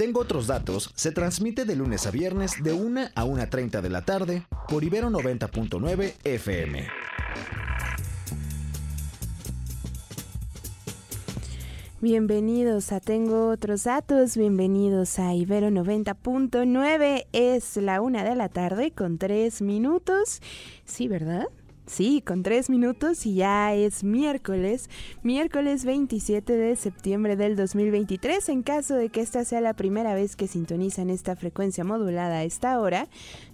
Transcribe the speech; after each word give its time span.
Tengo 0.00 0.20
otros 0.20 0.46
datos. 0.46 0.90
Se 0.94 1.12
transmite 1.12 1.66
de 1.66 1.76
lunes 1.76 2.06
a 2.06 2.10
viernes 2.10 2.52
de 2.62 2.72
1 2.72 3.10
a 3.14 3.24
1.30 3.26 3.82
de 3.82 3.90
la 3.90 4.02
tarde 4.02 4.46
por 4.66 4.82
Ibero 4.82 5.10
90.9 5.10 6.14
FM. 6.24 6.88
Bienvenidos 12.00 12.92
a 12.92 13.00
Tengo 13.00 13.50
otros 13.50 13.84
datos, 13.84 14.38
bienvenidos 14.38 15.18
a 15.18 15.34
Ibero 15.34 15.68
90.9, 15.68 17.26
es 17.34 17.76
la 17.76 18.00
una 18.00 18.24
de 18.24 18.34
la 18.36 18.48
tarde 18.48 18.92
con 18.92 19.18
tres 19.18 19.60
minutos, 19.60 20.40
sí, 20.86 21.08
¿verdad? 21.08 21.48
Sí, 21.90 22.22
con 22.24 22.44
tres 22.44 22.70
minutos 22.70 23.26
y 23.26 23.34
ya 23.34 23.74
es 23.74 24.04
miércoles, 24.04 24.88
miércoles 25.24 25.84
27 25.84 26.56
de 26.56 26.76
septiembre 26.76 27.34
del 27.34 27.56
2023. 27.56 28.48
En 28.48 28.62
caso 28.62 28.94
de 28.94 29.08
que 29.08 29.20
esta 29.20 29.44
sea 29.44 29.60
la 29.60 29.74
primera 29.74 30.14
vez 30.14 30.36
que 30.36 30.46
sintonizan 30.46 31.10
esta 31.10 31.34
frecuencia 31.34 31.82
modulada 31.82 32.36
a 32.36 32.44
esta 32.44 32.78
hora, 32.78 33.08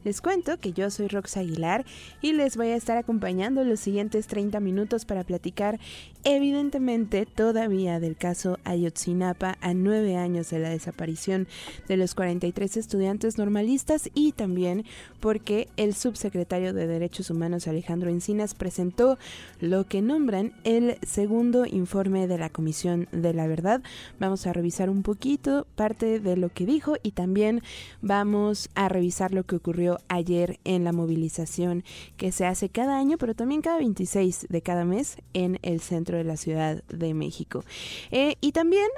les 0.04 0.20
cuento 0.20 0.58
que 0.58 0.74
yo 0.74 0.90
soy 0.90 1.08
Rox 1.08 1.38
Aguilar 1.38 1.86
y 2.20 2.34
les 2.34 2.58
voy 2.58 2.68
a 2.68 2.76
estar 2.76 2.98
acompañando 2.98 3.64
los 3.64 3.80
siguientes 3.80 4.26
30 4.26 4.60
minutos 4.60 5.06
para 5.06 5.24
platicar 5.24 5.80
evidentemente 6.22 7.24
todavía 7.24 8.00
del 8.00 8.16
caso 8.16 8.58
Ayotzinapa 8.64 9.56
a 9.62 9.72
nueve 9.72 10.16
años 10.16 10.50
de 10.50 10.58
la 10.58 10.68
desaparición 10.68 11.48
de 11.88 11.96
los 11.96 12.14
43 12.14 12.76
estudiantes 12.76 13.38
normalistas 13.38 14.10
y 14.12 14.32
también 14.32 14.84
porque 15.20 15.68
el 15.78 15.94
subsecretario 15.94 16.74
de 16.74 16.86
Derechos 16.86 17.30
Humanos 17.30 17.66
Alejandro 17.66 18.10
presentó 18.54 19.18
lo 19.60 19.86
que 19.86 20.02
nombran 20.02 20.52
el 20.64 20.98
segundo 21.06 21.66
informe 21.66 22.26
de 22.26 22.38
la 22.38 22.50
Comisión 22.50 23.08
de 23.12 23.32
la 23.32 23.46
Verdad. 23.46 23.82
Vamos 24.18 24.46
a 24.46 24.52
revisar 24.52 24.90
un 24.90 25.02
poquito 25.02 25.66
parte 25.76 26.20
de 26.20 26.36
lo 26.36 26.48
que 26.48 26.66
dijo 26.66 26.96
y 27.02 27.12
también 27.12 27.62
vamos 28.02 28.68
a 28.74 28.88
revisar 28.88 29.32
lo 29.32 29.44
que 29.44 29.56
ocurrió 29.56 29.98
ayer 30.08 30.58
en 30.64 30.84
la 30.84 30.92
movilización 30.92 31.84
que 32.16 32.32
se 32.32 32.46
hace 32.46 32.68
cada 32.68 32.98
año, 32.98 33.16
pero 33.18 33.34
también 33.34 33.62
cada 33.62 33.78
26 33.78 34.46
de 34.48 34.62
cada 34.62 34.84
mes 34.84 35.16
en 35.32 35.58
el 35.62 35.80
centro 35.80 36.16
de 36.16 36.24
la 36.24 36.36
Ciudad 36.36 36.82
de 36.84 37.14
México. 37.14 37.64
Eh, 38.10 38.36
y 38.40 38.52
también 38.52 38.88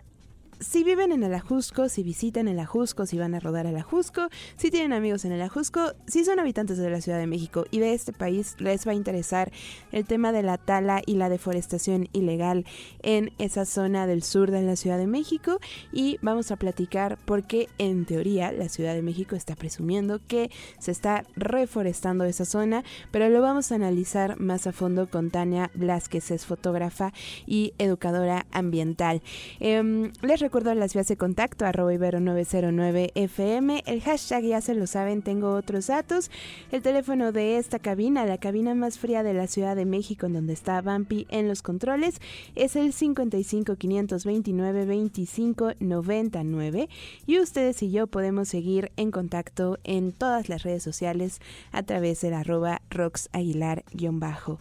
si 0.61 0.85
viven 0.85 1.13
en 1.13 1.23
el 1.23 1.35
Ajusco, 1.35 1.89
si 1.89 2.03
visitan 2.03 2.49
el 2.49 2.59
Ajusco, 2.59 3.07
si 3.07 3.19
van 3.19 3.35
a 3.35 3.41
rodar 3.41 3.67
al 3.67 3.77
Ajusco, 3.77 4.29
si 4.57 4.71
tienen 4.71 4.93
amigos 4.93 5.25
en 5.25 5.33
el 5.33 5.43
Ajusco, 5.43 5.93
si 6.07 6.25
son 6.25 6.41
habitantes 6.41 6.79
de 6.79 6.91
la 6.91 7.01
Ciudad 7.01 7.19
de 7.19 7.27
México 7.27 7.65
y 7.71 7.79
de 7.79 7.95
este 7.95 8.13
país, 8.13 8.57
les 8.59 8.87
va 8.87 8.93
a 8.93 8.95
interesar 8.95 9.53
el 9.93 10.05
tema 10.05 10.33
de 10.33 10.43
la 10.43 10.59
tala 10.59 11.03
y 11.07 11.15
la 11.15 11.29
deforestación 11.29 12.09
ilegal 12.13 12.65
en 13.03 13.33
esa 13.39 13.65
zona 13.65 14.07
del 14.07 14.23
sur 14.23 14.51
de 14.51 14.63
la 14.63 14.77
Ciudad 14.77 14.99
de 14.99 15.07
México 15.07 15.59
y 15.93 16.19
vamos 16.23 16.51
a 16.51 16.57
platicar 16.57 17.19
por 17.25 17.47
qué 17.47 17.69
en 17.79 18.05
teoría 18.05 18.53
la 18.53 18.69
Ciudad 18.69 18.95
de 18.95 19.03
México 19.03 19.37
está 19.37 19.55
presumiendo 19.55 20.21
que 20.27 20.51
se 20.79 20.91
está 20.91 21.25
reforestando 21.37 22.25
esa 22.25 22.45
zona, 22.45 22.85
pero 23.11 23.29
lo 23.29 23.41
vamos 23.41 23.71
a 23.71 23.77
analizar 23.77 24.39
más 24.41 24.67
a 24.67 24.73
fondo 24.73 25.09
con 25.09 25.31
Tania 25.31 25.71
Blasquez, 25.75 26.31
es 26.31 26.47
fotógrafa 26.47 27.13
y 27.47 27.75
educadora 27.79 28.47
ambiental. 28.51 29.23
Em, 29.61 30.13
les 30.23 30.41
recuerdo 30.49 30.73
las 30.73 30.95
vías 30.95 31.09
de 31.09 31.19
contacto, 31.19 31.67
arroba 31.67 31.93
ibero909fm, 31.93 33.83
el 33.85 34.01
hashtag 34.01 34.45
ya 34.45 34.63
se 34.63 34.73
lo 34.73 34.87
saben, 34.87 35.21
tengo 35.21 35.55
otros 35.55 35.89
datos, 35.89 36.31
el 36.73 36.81
teléfono 36.81 37.33
de 37.33 37.59
esta 37.59 37.79
cabina, 37.79 38.25
la 38.25 38.39
cabina 38.39 38.75
más 38.75 38.99
fría 38.99 39.23
de 39.23 39.35
la 39.35 39.47
Ciudad 39.47 39.77
de 39.77 39.85
México, 39.85 40.25
en 40.25 40.33
donde 40.33 40.55
está 40.55 40.81
Bampi 40.81 41.27
en 41.29 41.49
los 41.49 41.61
controles, 41.61 42.23
es 42.55 42.77
el 42.77 42.95
55 42.95 43.77
529 43.77 44.87
25 44.87 45.73
99 45.81 46.89
y 47.27 47.41
ustedes 47.41 47.83
y 47.83 47.91
yo 47.91 48.07
podemos 48.07 48.49
seguir 48.49 48.91
en 48.97 49.11
contacto 49.11 49.77
en 49.85 50.13
todas 50.13 50.49
las 50.49 50.63
redes 50.63 50.83
sociales 50.83 51.43
a 51.73 51.83
través 51.83 52.23
del 52.23 52.33
arroba 52.33 52.81
roxaguilar-bajo. 52.89 54.59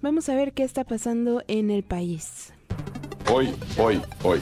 Vamos 0.00 0.30
a 0.30 0.34
ver 0.34 0.54
qué 0.54 0.62
está 0.62 0.84
pasando 0.84 1.42
en 1.48 1.68
el 1.68 1.82
país. 1.82 2.54
Hoy, 3.30 3.54
hoy, 3.76 4.00
hoy. 4.22 4.40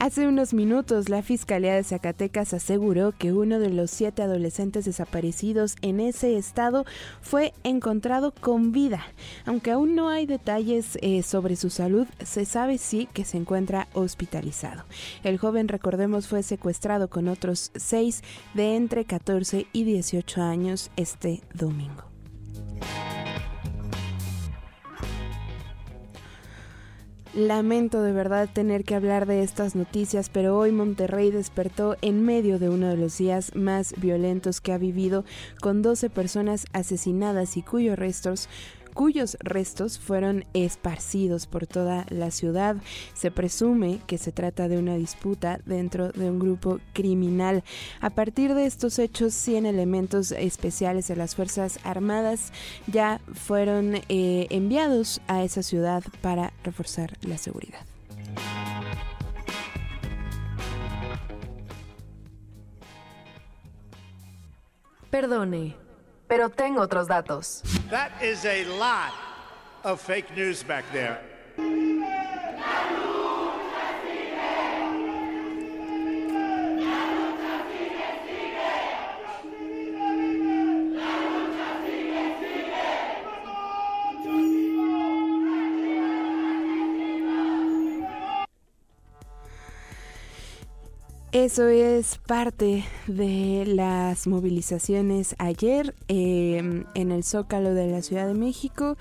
Hace 0.00 0.26
unos 0.26 0.54
minutos, 0.54 1.10
la 1.10 1.20
Fiscalía 1.20 1.74
de 1.74 1.84
Zacatecas 1.84 2.54
aseguró 2.54 3.12
que 3.12 3.34
uno 3.34 3.58
de 3.58 3.68
los 3.68 3.90
siete 3.90 4.22
adolescentes 4.22 4.86
desaparecidos 4.86 5.76
en 5.82 6.00
ese 6.00 6.38
estado 6.38 6.86
fue 7.20 7.52
encontrado 7.64 8.32
con 8.32 8.72
vida. 8.72 9.02
Aunque 9.44 9.72
aún 9.72 9.94
no 9.94 10.08
hay 10.08 10.24
detalles 10.24 10.96
eh, 11.02 11.22
sobre 11.22 11.54
su 11.54 11.68
salud, 11.68 12.06
se 12.24 12.46
sabe 12.46 12.78
sí 12.78 13.10
que 13.12 13.26
se 13.26 13.36
encuentra 13.36 13.88
hospitalizado. 13.92 14.84
El 15.22 15.36
joven, 15.36 15.68
recordemos, 15.68 16.28
fue 16.28 16.42
secuestrado 16.42 17.10
con 17.10 17.28
otros 17.28 17.70
seis 17.74 18.22
de 18.54 18.76
entre 18.76 19.04
14 19.04 19.66
y 19.70 19.84
18 19.84 20.40
años 20.40 20.90
este 20.96 21.42
domingo. 21.52 22.04
Lamento 27.32 28.02
de 28.02 28.10
verdad 28.10 28.48
tener 28.52 28.82
que 28.82 28.96
hablar 28.96 29.24
de 29.24 29.44
estas 29.44 29.76
noticias, 29.76 30.28
pero 30.28 30.58
hoy 30.58 30.72
Monterrey 30.72 31.30
despertó 31.30 31.96
en 32.02 32.24
medio 32.24 32.58
de 32.58 32.68
uno 32.68 32.88
de 32.88 32.96
los 32.96 33.16
días 33.18 33.54
más 33.54 33.94
violentos 33.98 34.60
que 34.60 34.72
ha 34.72 34.78
vivido, 34.78 35.24
con 35.60 35.80
12 35.80 36.10
personas 36.10 36.66
asesinadas 36.72 37.56
y 37.56 37.62
cuyos 37.62 37.96
restos 37.96 38.48
cuyos 39.00 39.38
restos 39.40 39.98
fueron 39.98 40.44
esparcidos 40.52 41.46
por 41.46 41.66
toda 41.66 42.04
la 42.10 42.30
ciudad. 42.30 42.76
Se 43.14 43.30
presume 43.30 43.98
que 44.06 44.18
se 44.18 44.30
trata 44.30 44.68
de 44.68 44.76
una 44.76 44.94
disputa 44.96 45.58
dentro 45.64 46.12
de 46.12 46.28
un 46.28 46.38
grupo 46.38 46.80
criminal. 46.92 47.64
A 48.02 48.10
partir 48.10 48.52
de 48.52 48.66
estos 48.66 48.98
hechos, 48.98 49.32
100 49.32 49.64
elementos 49.64 50.32
especiales 50.32 51.08
de 51.08 51.16
las 51.16 51.34
Fuerzas 51.34 51.80
Armadas 51.82 52.52
ya 52.88 53.22
fueron 53.32 54.02
eh, 54.10 54.46
enviados 54.50 55.22
a 55.28 55.44
esa 55.44 55.62
ciudad 55.62 56.04
para 56.20 56.52
reforzar 56.62 57.16
la 57.22 57.38
seguridad. 57.38 57.86
Perdone, 65.08 65.74
pero 66.30 66.48
tengo 66.48 66.80
otros 66.80 67.08
datos. 67.08 67.60
That 67.90 68.12
is 68.22 68.44
a 68.44 68.64
lot 68.78 69.12
of 69.82 70.00
fake 70.00 70.30
news 70.36 70.62
back 70.62 70.84
there. 70.92 71.18
Eso 91.40 91.68
es 91.68 92.18
parte 92.18 92.84
de 93.06 93.64
las 93.66 94.26
movilizaciones 94.26 95.34
ayer 95.38 95.94
em, 96.08 96.84
en 96.94 97.12
el 97.12 97.24
Zócalo 97.24 97.72
de 97.72 97.90
la 97.90 98.02
Ciudad 98.02 98.26
de 98.26 98.34
México, 98.34 98.98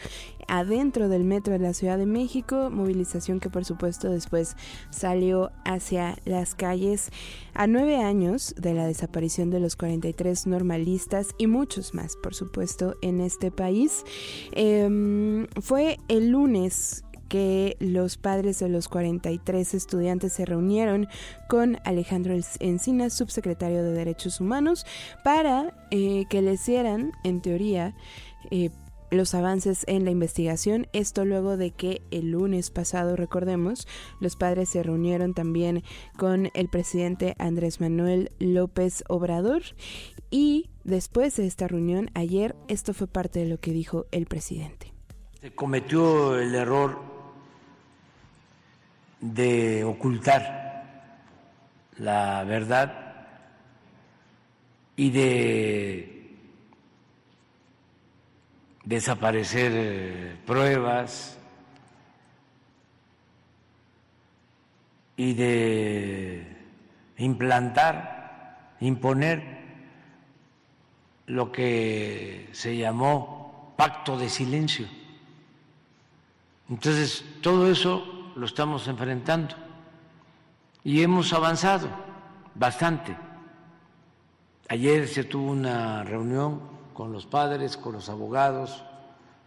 adentro 0.48 1.10
del 1.10 1.26
metro 1.26 1.52
de 1.52 1.60
la 1.60 1.74
Ciudad 1.74 1.98
de 1.98 2.06
México, 2.06 2.70
movilización 2.72 3.42
que 3.42 3.50
por 3.50 3.66
supuesto 3.66 4.10
después 4.10 4.56
salió 4.90 5.52
hacia 5.66 6.18
las 6.24 6.56
calles 6.56 7.12
a 7.54 7.68
nueve 7.68 7.98
años 7.98 8.56
de 8.58 8.74
la 8.74 8.88
desaparición 8.88 9.50
de 9.50 9.60
los 9.60 9.76
43 9.76 10.48
normalistas 10.48 11.36
y 11.38 11.48
muchos 11.48 11.94
más, 11.94 12.16
por 12.16 12.36
supuesto, 12.36 12.96
en 13.02 13.20
este 13.20 13.52
país. 13.52 14.06
Em, 14.54 15.46
fue 15.62 15.98
el 16.08 16.30
lunes 16.30 17.04
que 17.30 17.78
los 17.80 18.18
padres 18.18 18.60
de 18.60 18.68
los 18.68 18.90
43 18.90 19.74
estudiantes 19.74 20.34
se 20.34 20.46
reunieron 20.46 21.08
con 21.48 21.78
Alejandro 21.86 22.36
Encinas, 22.60 23.14
subsecretario 23.14 23.84
de 23.84 23.94
Derechos 23.94 24.42
Humanos, 24.42 24.86
para 25.24 25.74
eh, 25.92 26.26
que 26.30 26.42
le 26.42 26.54
hicieran, 26.54 27.14
en 27.24 27.42
teoría, 27.42 27.96
eh, 28.52 28.72
los 29.12 29.34
avances 29.34 29.86
en 29.88 30.06
la 30.06 30.12
investigación. 30.12 30.88
Esto 30.94 31.26
luego 31.26 31.58
de 31.58 31.72
que 31.72 32.02
el 32.12 32.32
lunes 32.32 32.70
pasado, 32.70 33.16
recordemos, 33.16 33.88
los 34.20 34.36
padres 34.36 34.70
se 34.70 34.84
reunieron 34.84 35.34
también 35.34 35.84
con 36.18 36.50
el 36.54 36.70
presidente 36.70 37.36
Andrés 37.40 37.80
Manuel 37.80 38.32
López 38.40 39.04
Obrador 39.08 39.64
y 40.32 40.70
después 40.84 41.36
de 41.38 41.48
esta 41.48 41.68
reunión, 41.68 42.12
ayer, 42.14 42.56
esto 42.68 42.94
fue 42.94 43.08
parte 43.08 43.40
de 43.40 43.46
lo 43.48 43.60
que 43.60 43.72
dijo 43.72 44.06
el 44.12 44.26
presidente. 44.26 44.94
Se 45.42 45.52
cometió 45.52 46.38
el 46.38 46.54
error 46.54 47.19
de 49.22 49.84
ocultar 49.84 50.60
la 51.98 52.44
verdad 52.44 53.26
y 54.96 55.10
de 55.12 56.36
desaparecer 58.86 59.72
eh, 59.76 60.38
pruebas 60.46 61.38
y 65.16 65.34
de 65.34 66.48
implantar, 67.18 68.76
imponer 68.80 69.60
lo 71.28 71.52
que 71.52 72.50
se 72.54 72.78
llamó 72.78 73.74
pacto 73.78 74.18
de 74.18 74.30
silencio. 74.30 74.88
Entonces, 76.70 77.26
todo 77.42 77.70
eso 77.70 78.19
lo 78.40 78.46
estamos 78.46 78.88
enfrentando 78.88 79.54
y 80.84 81.02
hemos 81.02 81.34
avanzado 81.34 81.90
bastante. 82.56 83.16
Ayer 84.70 85.08
se 85.08 85.26
tuvo 85.26 85.52
una 85.52 86.04
reunión 86.06 86.62
con 86.94 87.12
los 87.12 87.26
padres, 87.26 87.76
con 87.76 87.94
los 87.94 88.08
abogados, 88.08 88.84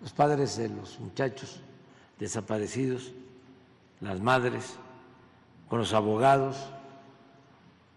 los 0.02 0.12
padres 0.12 0.58
de 0.58 0.68
los 0.68 1.00
muchachos 1.00 1.60
desaparecidos, 2.18 3.12
las 4.00 4.20
madres, 4.20 4.76
con 5.68 5.78
los 5.78 5.94
abogados, 5.94 6.56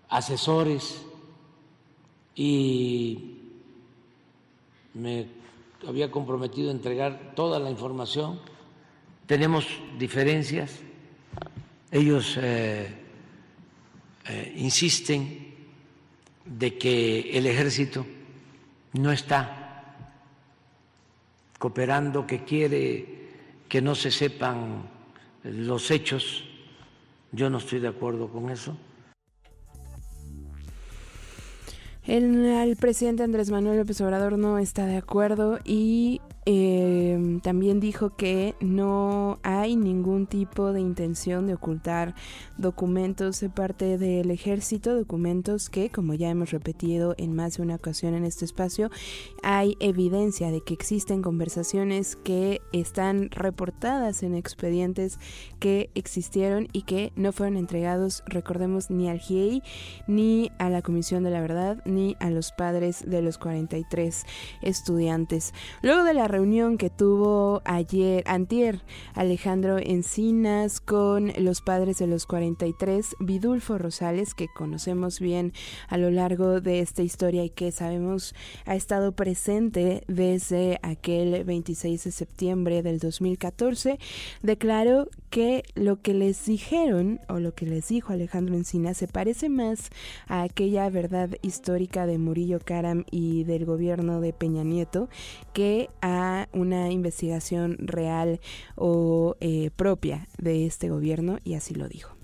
asesores 0.08 1.06
y 2.36 3.42
me 4.94 5.28
había 5.86 6.10
comprometido 6.10 6.70
a 6.70 6.74
entregar 6.74 7.34
toda 7.36 7.60
la 7.60 7.70
información. 7.70 8.40
Tenemos 9.26 9.68
diferencias, 9.98 10.80
ellos 11.96 12.38
eh, 12.42 12.94
eh, 14.28 14.54
insisten 14.58 15.56
de 16.44 16.78
que 16.78 17.38
el 17.38 17.48
ejército 17.48 18.06
no 18.94 19.14
está 19.14 19.96
cooperando, 21.58 22.28
que 22.28 22.44
quiere 22.44 23.16
que 23.70 23.82
no 23.82 23.96
se 23.96 24.12
sepan 24.12 24.90
los 25.44 25.90
hechos. 25.90 26.44
Yo 27.32 27.50
no 27.50 27.60
estoy 27.60 27.80
de 27.80 27.88
acuerdo 27.88 28.28
con 28.28 28.50
eso. 28.50 28.78
El, 32.06 32.76
presidente 32.80 33.24
Andrés 33.24 33.50
Manuel 33.50 33.80
López 33.80 34.00
Obrador 34.02 34.38
no 34.38 34.60
está 34.60 34.86
de 34.86 34.98
acuerdo 34.98 35.60
y 35.64 36.22
eh, 36.48 37.40
también 37.42 37.80
dijo 37.80 38.16
que 38.16 38.56
no 38.60 39.40
hay 39.42 39.76
ningún 39.76 40.28
tipo 40.28 40.74
de 40.74 40.80
intención 40.80 41.48
de 41.48 41.56
ocultar 41.56 42.14
documentos 42.58 43.40
de 43.40 43.50
parte 43.50 43.98
del 43.98 44.30
ejército, 44.30 44.96
documentos 44.96 45.70
que, 45.70 45.90
como 45.90 46.14
ya 46.14 46.30
hemos 46.30 46.52
repetido 46.52 47.16
en 47.18 47.36
más 47.36 47.58
de 47.58 47.64
una 47.64 47.76
ocasión 47.76 48.14
en 48.14 48.26
este 48.26 48.46
espacio, 48.46 48.92
hay 49.42 49.76
evidencia 49.80 50.52
de 50.52 50.62
que 50.62 50.76
existen 50.76 51.22
conversaciones 51.22 52.16
que 52.16 52.62
están 52.72 53.32
reportadas 53.32 54.22
en 54.22 54.36
expedientes 54.36 55.20
que 55.60 55.90
existieron 55.96 56.68
y 56.74 56.84
que 56.84 57.12
no 57.16 57.32
fueron 57.32 57.58
entregados, 57.58 58.24
recordemos, 58.28 58.92
ni 58.92 59.10
al 59.10 59.20
GIEI, 59.20 59.64
ni 60.08 60.52
a 60.60 60.70
la 60.70 60.82
Comisión 60.82 61.24
de 61.24 61.32
la 61.32 61.42
Verdad, 61.42 61.82
ni 61.86 62.16
a 62.20 62.30
los 62.30 62.52
padres 62.52 63.04
de 63.08 63.22
los 63.22 63.38
43 63.40 64.26
estudiantes. 64.62 65.54
Luego 65.82 66.04
de 66.04 66.14
la 66.14 66.28
reunión 66.36 66.78
que 66.78 66.90
tuvo 66.90 67.62
ayer, 67.64 68.22
antier, 68.28 68.82
Alejandro 69.14 69.78
Encinas 69.78 70.82
con 70.82 71.32
los 71.38 71.62
padres 71.62 72.00
de 72.00 72.08
los 72.08 72.26
43, 72.26 73.16
Vidulfo 73.22 73.78
Rosales, 73.78 74.34
que 74.34 74.50
conocemos 74.54 75.22
bien 75.22 75.54
a 75.88 75.98
lo 75.98 76.12
largo 76.12 76.60
de 76.60 76.82
esta 76.82 77.04
historia 77.04 77.46
y 77.46 77.52
que 77.52 77.72
sabemos 77.72 78.36
ha 78.66 78.76
estado 78.76 79.14
presente 79.14 80.04
desde 80.10 80.78
aquel 80.82 81.46
26 81.46 82.04
de 82.04 82.12
septiembre 82.12 82.84
del 82.84 83.00
2014, 83.00 83.98
declaró 84.42 85.08
que 85.30 85.64
lo 85.76 86.02
que 86.02 86.14
les 86.14 86.46
dijeron 86.46 87.22
o 87.30 87.40
lo 87.40 87.54
que 87.54 87.66
les 87.66 87.88
dijo 87.88 88.12
Alejandro 88.12 88.56
Encinas 88.56 88.98
se 88.98 89.08
parece 89.08 89.48
más 89.48 89.90
a 90.28 90.42
aquella 90.44 90.90
verdad 90.90 91.30
histórica 91.42 92.06
de 92.06 92.18
Murillo 92.18 92.60
Karam 92.60 93.06
y 93.10 93.46
del 93.46 93.64
gobierno 93.64 94.20
de 94.20 94.34
Peña 94.34 94.66
Nieto 94.66 95.08
que 95.54 95.90
a 96.02 96.25
una 96.54 96.92
investigación 96.92 97.78
real 97.80 98.40
o 98.76 99.36
eh, 99.40 99.72
propia 99.76 100.28
de 100.38 100.66
este 100.66 100.90
gobierno 100.90 101.38
y 101.44 101.56
así 101.56 101.74
lo 101.76 101.88
dijo. 101.88 102.16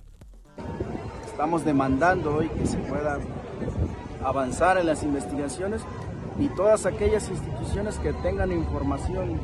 Estamos 1.25 1.65
demandando 1.65 2.35
hoy 2.35 2.49
que 2.49 2.65
se 2.65 2.77
pueda 2.77 3.19
avanzar 4.23 4.77
en 4.77 4.85
las 4.85 5.03
investigaciones 5.03 5.81
y 6.39 6.47
todas 6.49 6.85
aquellas 6.85 7.29
instituciones 7.29 7.97
que 7.99 8.13
tengan 8.13 8.51
información 8.51 9.39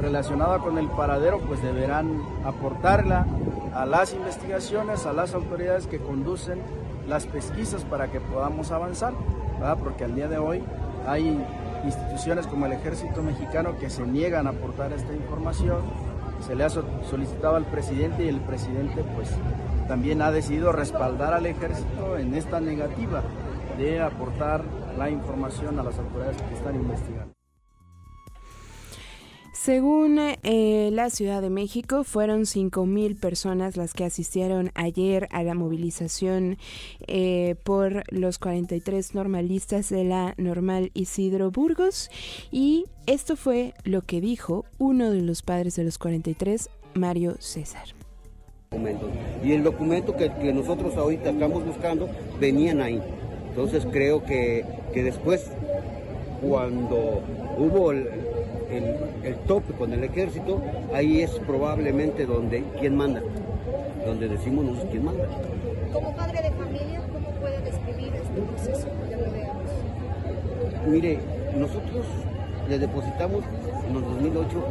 relacionada 0.00 0.58
con 0.58 0.78
el 0.78 0.88
paradero 0.88 1.40
pues 1.40 1.62
deberán 1.62 2.22
aportarla 2.44 3.26
a 3.74 3.86
las 3.86 4.14
investigaciones, 4.14 5.06
a 5.06 5.12
las 5.12 5.34
autoridades 5.34 5.86
que 5.86 5.98
conducen 5.98 6.60
las 7.06 7.26
pesquisas 7.26 7.84
para 7.84 8.10
que 8.10 8.20
podamos 8.20 8.70
avanzar, 8.70 9.14
porque 9.82 10.04
al 10.04 10.14
día 10.14 10.28
de 10.28 10.38
hoy 10.38 10.62
hay 11.06 11.44
instituciones 11.84 12.46
como 12.46 12.66
el 12.66 12.72
Ejército 12.72 13.22
Mexicano 13.22 13.76
que 13.78 13.90
se 13.90 14.02
niegan 14.06 14.46
a 14.46 14.50
aportar 14.50 14.92
esta 14.92 15.12
información. 15.12 15.82
Se 16.46 16.54
le 16.54 16.64
ha 16.64 16.70
solicitado 16.70 17.56
al 17.56 17.66
presidente 17.66 18.24
y 18.24 18.28
el 18.28 18.40
presidente 18.40 19.04
pues 19.14 19.30
también 19.88 20.22
ha 20.22 20.30
decidido 20.30 20.72
respaldar 20.72 21.34
al 21.34 21.46
ejército 21.46 22.16
en 22.16 22.34
esta 22.34 22.60
negativa 22.60 23.22
de 23.76 24.00
aportar 24.00 24.64
la 24.96 25.10
información 25.10 25.78
a 25.78 25.82
las 25.82 25.98
autoridades 25.98 26.40
que 26.42 26.54
están 26.54 26.76
investigando. 26.76 27.39
Según 29.70 30.18
eh, 30.18 30.90
la 30.92 31.10
Ciudad 31.10 31.40
de 31.40 31.48
México, 31.48 32.02
fueron 32.02 32.40
5.000 32.40 33.16
personas 33.20 33.76
las 33.76 33.94
que 33.94 34.02
asistieron 34.04 34.72
ayer 34.74 35.28
a 35.30 35.44
la 35.44 35.54
movilización 35.54 36.58
eh, 37.06 37.54
por 37.62 38.02
los 38.12 38.40
43 38.40 39.14
normalistas 39.14 39.88
de 39.88 40.02
la 40.02 40.34
normal 40.38 40.90
Isidro 40.92 41.52
Burgos 41.52 42.10
y 42.50 42.86
esto 43.06 43.36
fue 43.36 43.72
lo 43.84 44.02
que 44.02 44.20
dijo 44.20 44.64
uno 44.78 45.12
de 45.12 45.22
los 45.22 45.42
padres 45.42 45.76
de 45.76 45.84
los 45.84 45.98
43, 45.98 46.68
Mario 46.94 47.36
César. 47.38 47.84
Y 49.44 49.52
el 49.52 49.62
documento 49.62 50.16
que, 50.16 50.52
nosotros 50.52 50.96
ahorita 50.96 51.30
estamos 51.30 51.64
buscando 51.64 52.08
venían 52.40 52.80
ahí. 52.80 53.00
Entonces 53.50 53.86
creo 53.92 54.24
que, 54.24 54.64
que 54.92 55.04
después, 55.04 55.46
cuando 56.40 57.22
hubo 57.56 57.92
el, 57.92 58.29
el, 58.70 59.36
tope 59.46 59.72
con 59.74 59.92
el 59.92 60.04
ejército, 60.04 60.60
ahí 60.94 61.22
es 61.22 61.30
probablemente 61.46 62.26
donde 62.26 62.64
quién 62.78 62.96
manda, 62.96 63.20
donde 64.04 64.28
decimos 64.28 64.64
nosotros 64.64 64.90
quién 64.90 65.04
manda. 65.04 65.24
Como 65.92 66.14
padre 66.14 66.42
de 66.42 66.50
familia, 66.52 67.02
¿cómo 67.12 67.30
puede 67.40 67.60
describir 67.62 68.12
este 68.14 68.40
proceso? 68.40 68.88
Ya 69.10 69.16
lo 69.16 69.32
veamos. 69.32 69.70
Mire, 70.86 71.18
nosotros 71.56 72.06
le 72.68 72.78
depositamos 72.78 73.44
en 73.88 73.96
el 73.96 74.02
2008 74.02 74.64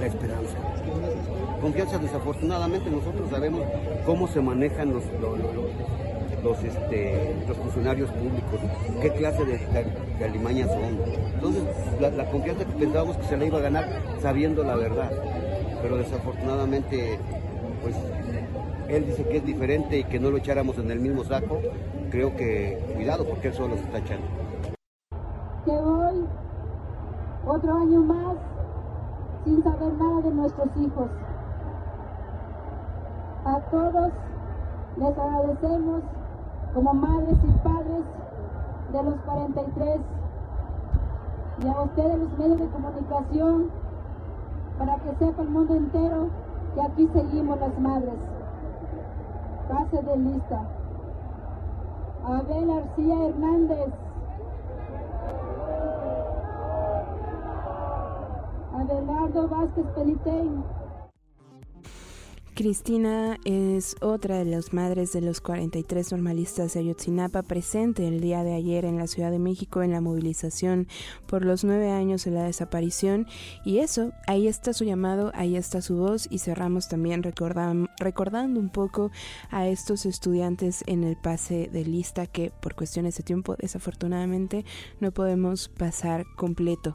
la 0.00 0.06
esperanza. 0.06 0.56
Confianza, 1.60 1.98
desafortunadamente 1.98 2.90
nosotros 2.90 3.28
sabemos 3.30 3.62
cómo 4.06 4.26
se 4.28 4.40
manejan 4.40 4.92
los, 4.92 5.04
los, 5.20 5.38
este, 6.48 7.36
los 7.46 7.56
funcionarios 7.56 8.10
públicos, 8.10 8.60
qué 9.00 9.12
clase 9.12 9.44
de, 9.44 9.58
de, 10.18 10.24
alimañas 10.24 10.68
son. 10.68 10.98
Entonces, 11.34 11.62
la, 12.00 12.24
confianza 12.30 12.64
que 12.64 12.72
pensábamos 12.72 13.16
que 13.18 13.24
se 13.24 13.36
le 13.36 13.46
iba 13.46 13.58
a 13.58 13.62
ganar 13.62 13.88
sabiendo 14.20 14.64
la 14.64 14.76
verdad, 14.76 15.10
pero 15.82 15.96
desafortunadamente, 15.96 17.18
pues 17.82 17.94
él 18.88 19.06
dice 19.06 19.24
que 19.24 19.36
es 19.36 19.44
diferente 19.44 19.98
y 19.98 20.04
que 20.04 20.18
no 20.18 20.30
lo 20.30 20.38
echáramos 20.38 20.78
en 20.78 20.90
el 20.90 21.00
mismo 21.00 21.24
saco, 21.24 21.60
creo 22.10 22.34
que 22.36 22.78
cuidado 22.94 23.24
porque 23.26 23.48
él 23.48 23.54
solo 23.54 23.76
se 23.76 23.82
está 23.82 23.98
echando. 23.98 24.26
Que 25.64 25.72
hoy, 25.72 26.24
otro 27.46 27.74
año 27.74 28.00
más, 28.02 28.36
sin 29.44 29.62
saber 29.62 29.92
nada 29.92 30.20
de 30.22 30.30
nuestros 30.30 30.68
hijos. 30.80 31.10
A 33.44 33.60
todos 33.70 34.12
les 34.96 35.18
agradecemos 35.18 36.02
como 36.74 36.94
madres 36.94 37.36
y 37.42 37.50
padres 37.68 38.04
de 38.92 39.02
los 39.02 39.14
43 39.26 40.00
y 41.62 41.68
a 41.68 41.82
ustedes 41.82 42.18
los 42.18 42.38
medios 42.38 42.58
de 42.58 42.68
comunicación 42.68 43.70
para 44.78 44.96
que 44.96 45.14
sepa 45.18 45.42
el 45.42 45.48
mundo 45.48 45.74
entero 45.74 46.28
que 46.74 46.82
aquí 46.82 47.08
seguimos 47.12 47.58
las 47.60 47.78
madres. 47.78 48.14
Pase 49.68 50.02
de 50.02 50.16
lista. 50.16 50.62
Abel 52.24 52.66
García 52.66 53.28
Hernández. 53.28 53.92
Abelardo 58.74 59.48
Vázquez 59.48 59.86
Pelitein. 59.94 60.64
Cristina 62.60 63.38
es 63.46 63.96
otra 64.02 64.36
de 64.36 64.44
las 64.44 64.74
madres 64.74 65.14
de 65.14 65.22
los 65.22 65.40
43 65.40 66.12
normalistas 66.12 66.74
de 66.74 66.80
Ayotzinapa 66.80 67.40
presente 67.40 68.06
el 68.06 68.20
día 68.20 68.44
de 68.44 68.52
ayer 68.52 68.84
en 68.84 68.98
la 68.98 69.06
Ciudad 69.06 69.30
de 69.30 69.38
México 69.38 69.82
en 69.82 69.92
la 69.92 70.02
movilización 70.02 70.86
por 71.26 71.42
los 71.42 71.64
nueve 71.64 71.90
años 71.90 72.22
de 72.26 72.32
la 72.32 72.42
desaparición 72.42 73.26
y 73.64 73.78
eso, 73.78 74.12
ahí 74.26 74.46
está 74.46 74.74
su 74.74 74.84
llamado, 74.84 75.32
ahí 75.34 75.56
está 75.56 75.80
su 75.80 75.96
voz 75.96 76.28
y 76.30 76.40
cerramos 76.40 76.86
también 76.90 77.22
recordando 77.22 78.60
un 78.60 78.68
poco 78.68 79.10
a 79.48 79.66
estos 79.66 80.04
estudiantes 80.04 80.84
en 80.86 81.02
el 81.02 81.16
pase 81.16 81.70
de 81.72 81.86
lista 81.86 82.26
que 82.26 82.52
por 82.60 82.74
cuestiones 82.74 83.16
de 83.16 83.22
tiempo 83.22 83.56
desafortunadamente 83.56 84.66
no 85.00 85.12
podemos 85.12 85.70
pasar 85.70 86.26
completo. 86.36 86.94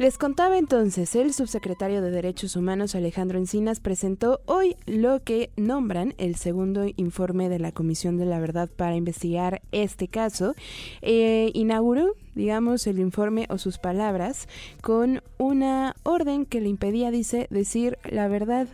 Les 0.00 0.16
contaba 0.16 0.56
entonces, 0.56 1.14
el 1.14 1.34
subsecretario 1.34 2.00
de 2.00 2.10
Derechos 2.10 2.56
Humanos 2.56 2.94
Alejandro 2.94 3.36
Encinas 3.36 3.80
presentó 3.80 4.40
hoy 4.46 4.74
lo 4.86 5.22
que 5.22 5.50
nombran 5.56 6.14
el 6.16 6.36
segundo 6.36 6.86
informe 6.96 7.50
de 7.50 7.58
la 7.58 7.72
Comisión 7.72 8.16
de 8.16 8.24
la 8.24 8.40
Verdad 8.40 8.70
para 8.74 8.96
investigar 8.96 9.60
este 9.72 10.08
caso. 10.08 10.54
Eh, 11.02 11.50
inauguró, 11.52 12.14
digamos, 12.34 12.86
el 12.86 12.98
informe 12.98 13.44
o 13.50 13.58
sus 13.58 13.76
palabras 13.76 14.48
con 14.80 15.22
una 15.36 15.94
orden 16.02 16.46
que 16.46 16.62
le 16.62 16.70
impedía, 16.70 17.10
dice, 17.10 17.46
decir 17.50 17.98
la 18.08 18.26
verdad. 18.26 18.68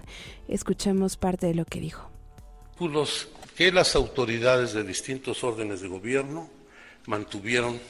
Escuchemos 0.46 1.16
parte 1.16 1.48
de 1.48 1.56
lo 1.56 1.64
que 1.64 1.80
dijo. 1.80 2.08
Que 3.56 3.72
las 3.72 3.96
autoridades 3.96 4.74
de 4.74 4.84
distintos 4.84 5.42
órdenes 5.42 5.80
de 5.80 5.88
gobierno 5.88 6.48
mantuvieron 7.06 7.80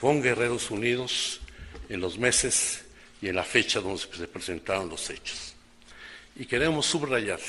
con 0.00 0.20
Guerreros 0.20 0.72
Unidos 0.72 1.40
en 1.88 2.00
los 2.00 2.18
meses 2.18 2.84
y 3.20 3.28
en 3.28 3.36
la 3.36 3.44
fecha 3.44 3.80
donde 3.80 4.00
se 4.00 4.28
presentaron 4.28 4.88
los 4.88 5.10
hechos. 5.10 5.54
Y 6.36 6.46
queremos 6.46 6.86
subrayar 6.86 7.40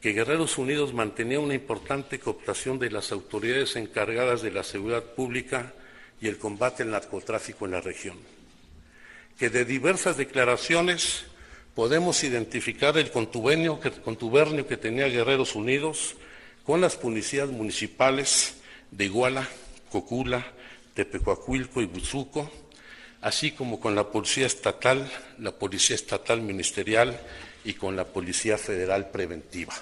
que 0.00 0.12
Guerreros 0.12 0.58
Unidos 0.58 0.92
mantenía 0.92 1.40
una 1.40 1.54
importante 1.54 2.18
cooptación 2.18 2.78
de 2.78 2.90
las 2.90 3.12
autoridades 3.12 3.76
encargadas 3.76 4.42
de 4.42 4.50
la 4.50 4.62
seguridad 4.62 5.02
pública 5.02 5.72
y 6.20 6.28
el 6.28 6.38
combate 6.38 6.82
al 6.82 6.90
narcotráfico 6.90 7.64
en 7.64 7.72
la 7.72 7.80
región, 7.80 8.18
que 9.38 9.50
de 9.50 9.64
diversas 9.64 10.16
declaraciones 10.16 11.24
podemos 11.74 12.22
identificar 12.24 12.96
el 12.96 13.10
contubernio 13.10 13.80
que, 13.80 13.90
contubernio 13.90 14.66
que 14.66 14.76
tenía 14.76 15.08
Guerreros 15.08 15.54
Unidos 15.54 16.16
con 16.64 16.80
las 16.80 16.96
policías 16.96 17.48
municipales 17.48 18.56
de 18.90 19.04
Iguala, 19.04 19.48
Cocula, 19.90 20.46
Tepecuacuilco 20.94 21.82
y 21.82 21.86
Buzuco, 21.86 22.50
así 23.26 23.50
como 23.50 23.80
con 23.80 23.96
la 23.96 24.08
Policía 24.08 24.46
Estatal, 24.46 25.10
la 25.40 25.50
Policía 25.50 25.96
Estatal 25.96 26.40
Ministerial 26.42 27.18
y 27.64 27.74
con 27.74 27.96
la 27.96 28.04
Policía 28.04 28.56
Federal 28.56 29.10
Preventiva. 29.10 29.74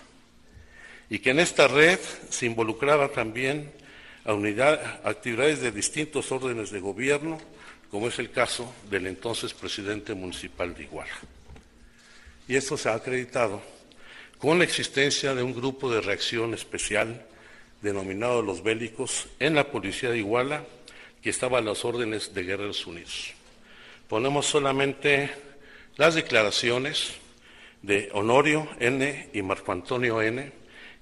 Y 1.10 1.18
que 1.18 1.28
en 1.28 1.40
esta 1.40 1.68
red 1.68 1.98
se 2.30 2.46
involucraba 2.46 3.10
también 3.10 3.70
a 4.24 4.32
actividades 5.06 5.60
de 5.60 5.72
distintos 5.72 6.32
órdenes 6.32 6.70
de 6.70 6.80
gobierno, 6.80 7.38
como 7.90 8.08
es 8.08 8.18
el 8.18 8.30
caso 8.30 8.74
del 8.88 9.06
entonces 9.06 9.52
presidente 9.52 10.14
municipal 10.14 10.74
de 10.74 10.84
Iguala. 10.84 11.14
Y 12.48 12.56
esto 12.56 12.78
se 12.78 12.88
ha 12.88 12.94
acreditado 12.94 13.60
con 14.38 14.56
la 14.56 14.64
existencia 14.64 15.34
de 15.34 15.42
un 15.42 15.52
grupo 15.52 15.92
de 15.92 16.00
reacción 16.00 16.54
especial 16.54 17.26
denominado 17.82 18.40
Los 18.40 18.62
Bélicos 18.62 19.28
en 19.38 19.54
la 19.54 19.70
Policía 19.70 20.08
de 20.08 20.20
Iguala 20.20 20.64
que 21.24 21.30
estaba 21.30 21.56
a 21.56 21.62
las 21.62 21.86
órdenes 21.86 22.34
de 22.34 22.44
Guerreros 22.44 22.86
Unidos. 22.86 23.32
Ponemos 24.10 24.44
solamente 24.44 25.30
las 25.96 26.14
declaraciones 26.14 27.14
de 27.80 28.10
Honorio 28.12 28.68
N. 28.78 29.30
y 29.32 29.40
Marco 29.40 29.72
Antonio 29.72 30.20
N., 30.20 30.52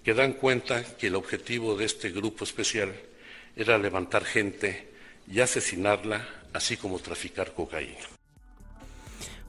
que 0.05 0.15
dan 0.15 0.35
cuenta 0.35 0.97
que 0.97 1.09
el 1.09 1.17
objetivo 1.17 1.75
de 1.75 1.87
este 1.87 2.13
grupo 2.13 2.45
especial 2.45 2.93
era 3.57 3.79
levantar 3.79 4.25
gente 4.25 4.93
y 5.27 5.41
asesinarla, 5.41 6.25
así 6.53 6.77
como 6.77 7.01
traficar 7.01 7.53
cocaína. 7.53 8.12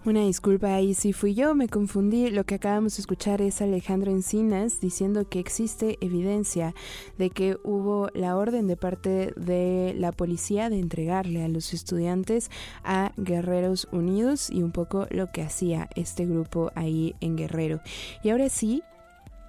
Una 0.06 0.20
disculpa 0.20 0.76
ahí 0.76 0.94
si 0.96 1.14
fui 1.14 1.34
yo, 1.34 1.56
me 1.56 1.70
confundí. 1.70 2.30
Lo 2.30 2.44
que 2.44 2.56
acabamos 2.56 2.98
de 2.98 3.00
escuchar 3.00 3.42
es 3.42 3.62
Alejandro 3.62 4.12
Encinas 4.12 4.82
diciendo 4.82 5.30
que 5.30 5.40
existe 5.40 5.98
evidencia 6.02 6.76
de 7.18 7.30
que 7.30 7.56
hubo 7.64 8.10
la 8.14 8.36
orden 8.36 8.68
de 8.68 8.76
parte 8.76 9.34
de 9.38 9.96
la 9.98 10.12
policía 10.12 10.70
de 10.70 10.80
entregarle 10.80 11.42
a 11.46 11.48
los 11.48 11.74
estudiantes 11.74 12.52
a 12.84 13.14
Guerreros 13.16 13.88
Unidos 13.94 14.50
y 14.50 14.62
un 14.62 14.74
poco 14.74 15.08
lo 15.10 15.32
que 15.32 15.42
hacía 15.42 15.88
este 15.96 16.26
grupo 16.26 16.74
ahí 16.76 17.16
en 17.22 17.38
Guerrero. 17.38 17.80
Y 18.26 18.32
ahora 18.32 18.50
sí, 18.50 18.84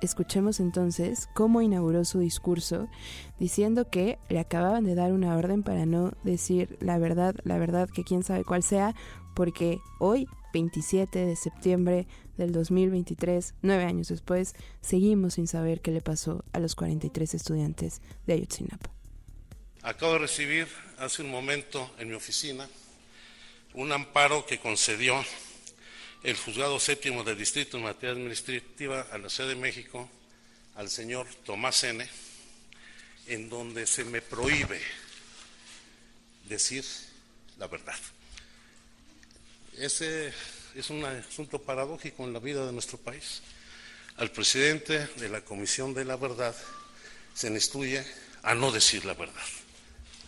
escuchemos 0.03 0.61
entonces 0.61 1.29
cómo 1.35 1.63
inauguró 1.63 2.05
su 2.05 2.21
discurso 2.21 2.87
diciendo 3.41 3.91
que 3.91 4.21
le 4.29 4.39
acababan 4.39 4.85
de 4.85 4.95
dar 4.95 5.13
una 5.13 5.37
orden 5.37 5.65
para 5.65 5.85
no 5.85 6.13
decir 6.23 6.79
la 6.81 6.97
verdad, 6.99 7.35
la 7.43 7.59
verdad 7.59 7.89
que 7.89 8.05
quién 8.05 8.23
sabe 8.23 8.45
cuál 8.45 8.63
sea, 8.63 8.95
porque 9.35 9.81
hoy 9.99 10.29
27 10.55 11.27
de 11.27 11.35
septiembre 11.35 12.07
del 12.37 12.53
2023, 12.53 13.55
nueve 13.63 13.85
años 13.85 14.09
después, 14.09 14.55
seguimos 14.81 15.35
sin 15.35 15.49
saber 15.49 15.81
qué 15.81 15.91
le 15.91 16.01
pasó 16.01 16.45
a 16.53 16.61
los 16.61 16.77
43 16.77 17.35
estudiantes 17.35 18.01
de 18.27 18.35
Ayotzinapa. 18.35 18.91
Acabo 19.83 20.13
de 20.13 20.21
recibir 20.21 20.69
hace 20.99 21.23
un 21.23 21.31
momento 21.31 21.91
en 21.99 22.09
mi 22.09 22.15
oficina 22.15 22.69
un 23.75 23.91
amparo 23.91 24.47
que 24.47 24.61
concedió 24.61 25.23
el 26.23 26.37
juzgado 26.37 26.79
séptimo 26.79 27.25
del 27.25 27.37
Distrito 27.37 27.77
en 27.77 27.83
materia 27.83 28.13
administrativa 28.13 29.09
a 29.11 29.19
la 29.19 29.29
Ciudad 29.29 29.51
de 29.51 29.57
México 29.57 30.09
al 30.77 30.89
señor 30.89 31.27
Tomás 31.45 31.83
N., 31.83 32.09
en 33.27 33.49
donde 33.49 33.87
se 33.87 34.05
me 34.05 34.23
prohíbe 34.23 34.81
decir 36.49 36.85
la 37.59 37.67
verdad. 37.67 37.99
Ese 39.79 40.33
es 40.77 40.91
un 40.91 41.05
asunto 41.05 41.61
paradójico 41.61 42.25
en 42.25 42.33
la 42.33 42.39
vida 42.39 42.65
de 42.65 42.73
nuestro 42.73 42.97
país. 42.97 43.43
Al 44.17 44.31
presidente 44.31 45.09
de 45.17 45.29
la 45.29 45.41
Comisión 45.41 45.95
de 45.95 46.05
la 46.05 46.17
Verdad 46.17 46.55
se 47.35 47.49
le 47.49 47.57
instruye 47.57 48.05
a 48.45 48.55
no 48.55 48.71
decir 48.71 49.05
la 49.05 49.15
verdad, 49.15 49.43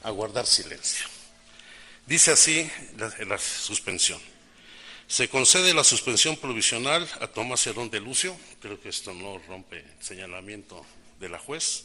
a 0.03 0.11
guardar 0.11 0.47
silencio. 0.47 1.07
Dice 2.07 2.33
así 2.33 2.69
la, 2.97 3.39
suspensión. 3.39 4.21
Se 5.07 5.29
concede 5.29 5.75
la 5.75 5.85
suspensión 5.85 6.37
provisional 6.37 7.09
a 7.21 7.29
Tomás 7.29 7.65
Herón 7.69 7.91
de 7.91 8.01
Lucio, 8.01 8.37
creo 8.61 8.81
que 8.81 8.89
esto 8.89 9.15
no 9.15 9.39
rompe 9.47 9.79
el 9.79 10.05
señalamiento 10.05 10.85
de 11.21 11.29
la 11.29 11.39
juez, 11.39 11.85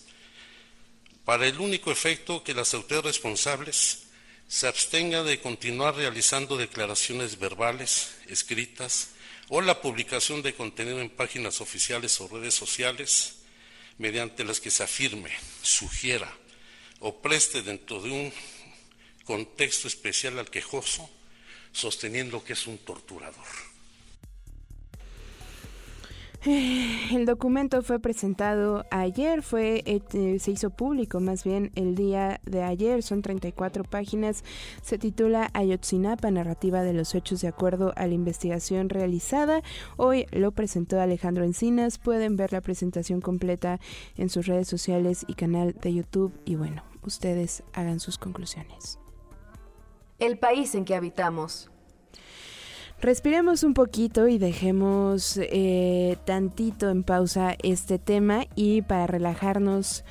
para 1.26 1.46
el 1.46 1.60
único 1.60 1.92
efecto 1.92 2.44
que 2.44 2.56
las 2.56 2.74
autoridades 2.74 3.16
responsables 3.16 4.11
se 4.52 4.68
abstenga 4.68 5.24
de 5.24 5.40
continuar 5.40 5.96
realizando 5.96 6.58
declaraciones 6.58 7.40
verbales, 7.40 8.18
escritas 8.28 9.12
o 9.48 9.62
la 9.62 9.80
publicación 9.80 10.42
de 10.42 10.54
contenido 10.54 11.00
en 11.00 11.10
páginas 11.10 11.62
oficiales 11.62 12.20
o 12.20 12.28
redes 12.28 12.54
sociales 12.54 13.36
mediante 13.98 14.44
las 14.44 14.60
que 14.60 14.70
se 14.70 14.84
afirme, 14.84 15.32
sugiera 15.62 16.30
o 17.00 17.22
preste 17.22 17.62
dentro 17.62 18.02
de 18.02 18.12
un 18.12 18.34
contexto 19.24 19.88
especial 19.88 20.38
al 20.38 20.50
quejoso, 20.50 21.10
sosteniendo 21.72 22.44
que 22.44 22.52
es 22.52 22.68
un 22.68 22.78
torturador. 22.80 23.71
El 27.12 27.28
documento 27.28 27.84
fue 27.84 28.00
presentado 28.00 28.84
ayer, 28.90 29.44
fue 29.44 29.84
eh, 29.86 30.40
se 30.40 30.52
hizo 30.52 30.72
público 30.72 31.20
más 31.20 31.44
bien 31.44 31.72
el 31.76 31.94
día 31.94 32.42
de 32.46 32.64
ayer, 32.64 33.04
son 33.04 33.22
34 33.22 33.84
páginas, 33.84 34.44
se 34.82 34.98
titula 34.98 35.52
Ayotzinapa, 35.54 36.32
narrativa 36.32 36.82
de 36.82 36.94
los 36.94 37.14
hechos 37.14 37.42
de 37.42 37.48
acuerdo 37.48 37.94
a 37.96 38.08
la 38.08 38.16
investigación 38.16 38.90
realizada. 38.90 39.62
Hoy 39.98 40.26
lo 40.32 40.52
presentó 40.52 41.00
Alejandro 41.00 41.44
Encinas, 41.44 42.00
pueden 42.00 42.38
ver 42.38 42.54
la 42.54 42.62
presentación 42.62 43.22
completa 43.22 43.80
en 44.18 44.30
sus 44.30 44.48
redes 44.48 44.68
sociales 44.68 45.26
y 45.28 45.36
canal 45.36 45.74
de 45.80 45.94
YouTube 45.94 46.34
y 46.44 46.56
bueno, 46.56 46.84
ustedes 47.04 47.62
hagan 47.74 48.00
sus 48.00 48.18
conclusiones. 48.18 48.98
El 50.18 50.40
país 50.40 50.74
en 50.74 50.86
que 50.86 50.96
habitamos. 50.96 51.71
Respiremos 53.02 53.64
un 53.64 53.74
poquito 53.74 54.28
y 54.28 54.38
dejemos 54.38 55.40
eh, 55.42 56.18
tantito 56.26 56.92
en 56.92 57.02
pausa 57.02 57.56
este 57.64 57.98
tema 57.98 58.46
y 58.56 58.84
para 58.84 59.08
relajarnos 59.08 60.04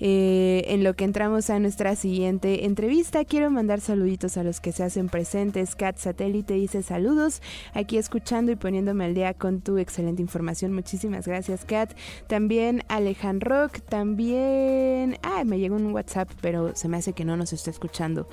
eh, 0.00 0.62
en 0.68 0.84
lo 0.84 0.94
que 0.94 1.04
entramos 1.04 1.50
a 1.50 1.58
nuestra 1.58 1.96
siguiente 1.96 2.64
entrevista, 2.64 3.24
quiero 3.24 3.50
mandar 3.50 3.80
saluditos 3.80 4.36
a 4.36 4.44
los 4.44 4.60
que 4.60 4.72
se 4.72 4.84
hacen 4.84 5.08
presentes. 5.08 5.74
Cat 5.74 5.96
Satélite 5.98 6.54
dice 6.54 6.82
saludos, 6.82 7.42
aquí 7.74 7.98
escuchando 7.98 8.52
y 8.52 8.56
poniéndome 8.56 9.04
al 9.04 9.14
día 9.14 9.34
con 9.34 9.60
tu 9.60 9.78
excelente 9.78 10.22
información. 10.22 10.72
Muchísimas 10.72 11.26
gracias, 11.26 11.64
Cat. 11.64 11.94
También 12.28 12.84
Alejandro 12.88 13.48
Rock, 13.48 13.80
también... 13.88 15.18
Ah, 15.22 15.42
me 15.44 15.58
llegó 15.58 15.76
un 15.76 15.92
WhatsApp, 15.92 16.30
pero 16.40 16.74
se 16.76 16.88
me 16.88 16.98
hace 16.98 17.12
que 17.12 17.24
no 17.24 17.36
nos 17.36 17.52
está 17.52 17.70
escuchando. 17.70 18.28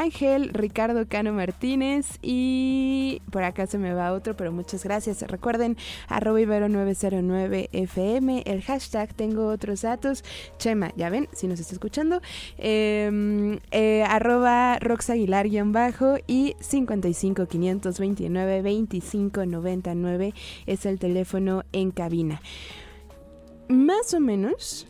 Ángel, 0.00 0.48
Ricardo 0.54 1.06
Cano 1.06 1.34
Martínez 1.34 2.18
y 2.22 3.20
por 3.30 3.42
acá 3.42 3.66
se 3.66 3.76
me 3.76 3.92
va 3.92 4.12
otro, 4.12 4.34
pero 4.34 4.50
muchas 4.50 4.82
gracias. 4.82 5.20
Recuerden, 5.22 5.76
arroba 6.08 6.40
ibero909fm, 6.40 8.42
el 8.46 8.62
hashtag 8.62 9.12
tengo 9.14 9.48
otros 9.48 9.82
datos. 9.82 10.24
Chema, 10.58 10.90
ya 10.96 11.10
ven, 11.10 11.28
si 11.32 11.48
nos 11.48 11.60
está 11.60 11.74
escuchando, 11.74 12.22
em, 12.56 13.58
eh, 13.72 14.04
arroba 14.08 14.78
roxaguilar-bajo 14.78 16.16
y 16.26 16.56
55 16.60 17.46
529 17.46 18.62
25 18.62 19.44
99 19.44 20.32
es 20.66 20.86
el 20.86 20.98
teléfono 20.98 21.64
en 21.72 21.90
cabina. 21.90 22.40
Más 23.68 24.14
o 24.14 24.20
menos 24.20 24.89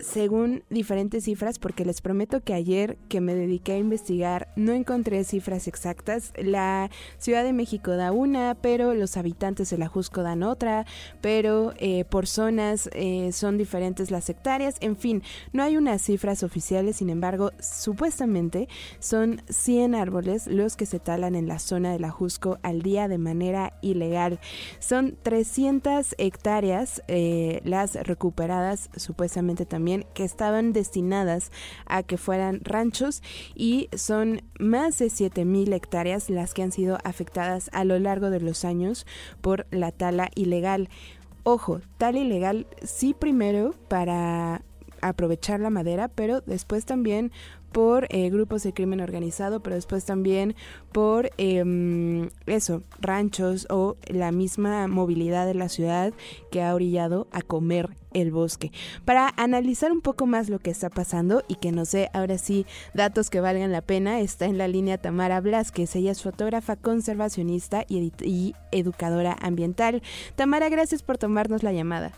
según 0.00 0.64
diferentes 0.70 1.24
cifras, 1.24 1.58
porque 1.58 1.84
les 1.84 2.00
prometo 2.00 2.42
que 2.42 2.54
ayer 2.54 2.96
que 3.08 3.20
me 3.20 3.34
dediqué 3.34 3.72
a 3.72 3.78
investigar 3.78 4.48
no 4.56 4.72
encontré 4.72 5.24
cifras 5.24 5.68
exactas. 5.68 6.32
La 6.36 6.90
Ciudad 7.18 7.44
de 7.44 7.52
México 7.52 7.92
da 7.96 8.12
una, 8.12 8.56
pero 8.60 8.94
los 8.94 9.16
habitantes 9.16 9.70
de 9.70 9.78
la 9.78 9.88
Jusco 9.88 10.22
dan 10.22 10.42
otra, 10.42 10.86
pero 11.20 11.72
eh, 11.76 12.04
por 12.04 12.26
zonas 12.26 12.88
eh, 12.92 13.30
son 13.32 13.58
diferentes 13.58 14.10
las 14.10 14.28
hectáreas. 14.28 14.76
En 14.80 14.96
fin, 14.96 15.22
no 15.52 15.62
hay 15.62 15.76
unas 15.76 16.02
cifras 16.02 16.42
oficiales, 16.42 16.96
sin 16.96 17.10
embargo, 17.10 17.52
supuestamente 17.60 18.68
son 18.98 19.42
100 19.48 19.94
árboles 19.94 20.46
los 20.46 20.76
que 20.76 20.86
se 20.86 20.98
talan 20.98 21.34
en 21.34 21.48
la 21.48 21.58
zona 21.58 21.92
de 21.92 21.98
la 21.98 22.10
Jusco 22.10 22.58
al 22.62 22.82
día 22.82 23.08
de 23.08 23.18
manera 23.18 23.74
ilegal. 23.82 24.40
Son 24.78 25.16
300 25.22 26.14
hectáreas 26.18 27.02
eh, 27.08 27.60
las 27.64 27.94
recuperadas 27.94 28.90
supuestamente 28.96 29.66
también 29.66 29.89
que 30.14 30.24
estaban 30.24 30.72
destinadas 30.72 31.50
a 31.86 32.02
que 32.02 32.16
fueran 32.16 32.60
ranchos 32.62 33.22
y 33.54 33.88
son 33.94 34.42
más 34.58 34.98
de 34.98 35.06
7.000 35.06 35.72
hectáreas 35.74 36.30
las 36.30 36.54
que 36.54 36.62
han 36.62 36.72
sido 36.72 36.98
afectadas 37.04 37.70
a 37.72 37.84
lo 37.84 37.98
largo 37.98 38.30
de 38.30 38.40
los 38.40 38.64
años 38.64 39.06
por 39.40 39.66
la 39.70 39.92
tala 39.92 40.30
ilegal. 40.34 40.88
Ojo, 41.42 41.80
tala 41.98 42.18
ilegal 42.18 42.66
sí 42.82 43.14
primero 43.14 43.74
para 43.88 44.62
aprovechar 45.02 45.60
la 45.60 45.70
madera, 45.70 46.08
pero 46.08 46.40
después 46.42 46.84
también 46.84 47.32
por 47.72 48.06
eh, 48.10 48.30
grupos 48.30 48.62
de 48.62 48.72
crimen 48.72 49.00
organizado, 49.00 49.60
pero 49.60 49.76
después 49.76 50.04
también 50.04 50.54
por 50.92 51.30
em, 51.38 52.30
eso, 52.46 52.82
ranchos 53.00 53.66
o 53.70 53.96
la 54.06 54.32
misma 54.32 54.88
movilidad 54.88 55.46
de 55.46 55.54
la 55.54 55.68
ciudad 55.68 56.12
que 56.50 56.62
ha 56.62 56.74
orillado 56.74 57.28
a 57.32 57.42
comer 57.42 57.90
el 58.12 58.32
bosque. 58.32 58.72
Para 59.04 59.32
analizar 59.36 59.92
un 59.92 60.00
poco 60.00 60.26
más 60.26 60.48
lo 60.48 60.58
que 60.58 60.70
está 60.70 60.90
pasando 60.90 61.42
y 61.48 61.56
que 61.56 61.72
no 61.72 61.84
sé 61.84 62.10
ahora 62.12 62.38
sí 62.38 62.66
datos 62.94 63.30
que 63.30 63.40
valgan 63.40 63.72
la 63.72 63.82
pena, 63.82 64.20
está 64.20 64.46
en 64.46 64.58
la 64.58 64.68
línea 64.68 64.98
Tamara 64.98 65.40
Blasquez. 65.40 65.94
Ella 65.96 66.12
es 66.12 66.22
fotógrafa, 66.22 66.76
conservacionista 66.76 67.84
y, 67.88 68.54
educadora 68.72 69.36
ambiental. 69.40 70.02
Tamara, 70.36 70.68
gracias 70.68 71.02
por 71.02 71.18
tomarnos 71.18 71.62
la 71.62 71.72
llamada. 71.72 72.12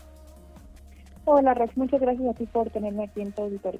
Hola, 1.25 1.53
Rex, 1.53 1.77
muchas 1.77 2.01
gracias 2.01 2.27
a 2.27 2.37
ti 2.37 2.45
por 2.45 2.69
tenerme 2.69 3.05
aquí 3.05 3.21
en 3.21 3.31
tu 3.31 3.43
auditorio. 3.43 3.79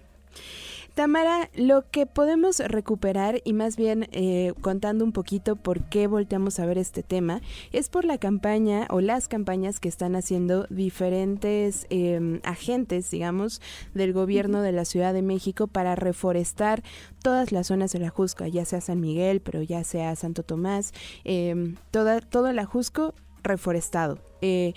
Tamara, 0.93 1.49
lo 1.55 1.89
que 1.89 2.05
podemos 2.05 2.59
recuperar 2.59 3.41
y 3.43 3.53
más 3.53 3.77
bien 3.77 4.07
eh, 4.11 4.53
contando 4.61 5.03
un 5.03 5.11
poquito 5.11 5.55
por 5.55 5.81
qué 5.85 6.05
volteamos 6.05 6.59
a 6.59 6.67
ver 6.67 6.77
este 6.77 7.01
tema 7.01 7.41
es 7.71 7.89
por 7.89 8.05
la 8.05 8.19
campaña 8.19 8.85
o 8.91 9.01
las 9.01 9.27
campañas 9.27 9.79
que 9.79 9.89
están 9.89 10.15
haciendo 10.15 10.67
diferentes 10.69 11.87
em, 11.89 12.41
agentes, 12.43 13.09
digamos, 13.09 13.59
del 13.95 14.13
gobierno 14.13 14.61
de 14.61 14.71
la 14.71 14.85
Ciudad 14.85 15.15
de 15.15 15.23
México 15.23 15.65
para 15.65 15.95
reforestar 15.95 16.83
todas 17.23 17.51
las 17.51 17.67
zonas 17.67 17.91
de 17.91 17.99
la 17.99 18.09
Jusco, 18.09 18.45
ya 18.45 18.63
sea 18.63 18.79
San 18.79 18.99
Miguel, 18.99 19.41
pero 19.41 19.63
ya 19.63 19.83
sea 19.83 20.15
Santo 20.15 20.43
Tomás, 20.43 20.93
eh, 21.23 21.73
toda, 21.89 22.21
todo 22.21 22.49
el 22.49 22.59
Ajusco 22.59 23.15
reforestado. 23.41 24.19
Eh, 24.41 24.73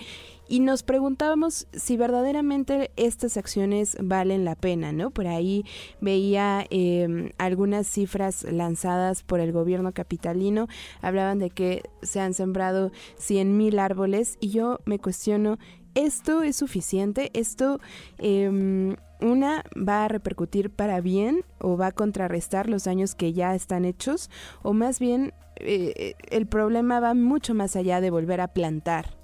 y 0.48 0.60
nos 0.60 0.82
preguntábamos 0.82 1.66
si 1.72 1.96
verdaderamente 1.96 2.90
estas 2.96 3.36
acciones 3.36 3.96
valen 4.00 4.44
la 4.44 4.54
pena, 4.54 4.92
¿no? 4.92 5.10
Por 5.10 5.26
ahí 5.26 5.64
veía 6.00 6.66
em, 6.70 7.30
algunas 7.38 7.86
cifras 7.86 8.44
lanzadas 8.44 9.22
por 9.22 9.40
el 9.40 9.52
gobierno 9.52 9.92
capitalino, 9.92 10.68
hablaban 11.00 11.38
de 11.38 11.50
que 11.50 11.82
se 12.02 12.20
han 12.20 12.34
sembrado 12.34 12.92
100 13.18 13.56
mil 13.56 13.78
árboles 13.78 14.36
y 14.40 14.50
yo 14.50 14.80
me 14.84 14.98
cuestiono, 14.98 15.58
¿esto 15.94 16.42
es 16.42 16.56
suficiente? 16.56 17.30
¿Esto... 17.34 17.80
Em, 18.18 18.96
una 19.18 19.64
va 19.76 20.04
a 20.04 20.08
repercutir 20.08 20.68
para 20.68 21.00
bien 21.00 21.42
o 21.58 21.78
va 21.78 21.86
a 21.86 21.92
contrarrestar 21.92 22.68
los 22.68 22.84
daños 22.84 23.14
que 23.14 23.32
ya 23.32 23.54
están 23.54 23.86
hechos 23.86 24.30
o 24.62 24.74
más 24.74 24.98
bien 24.98 25.32
eh, 25.56 26.14
el 26.28 26.46
problema 26.46 27.00
va 27.00 27.14
mucho 27.14 27.54
más 27.54 27.76
allá 27.76 28.00
de 28.00 28.10
volver 28.10 28.40
a 28.40 28.48
plantar. 28.48 29.15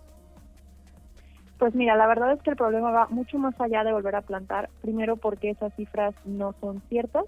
Pues 1.63 1.77
mira, 1.77 1.95
la 1.95 2.09
verdad 2.09 2.33
es 2.33 2.43
que 2.43 2.51
el 2.51 2.57
problema 2.57 2.91
va 2.91 3.07
mucho 3.07 3.39
más 3.39 3.55
allá 3.61 3.85
de 3.85 3.93
volver 3.93 4.17
a 4.17 4.23
plantar, 4.23 4.69
primero 4.81 5.17
porque 5.17 5.51
esas 5.51 5.73
cifras 5.75 6.13
no 6.25 6.57
son 6.61 6.83
ciertas. 6.89 7.25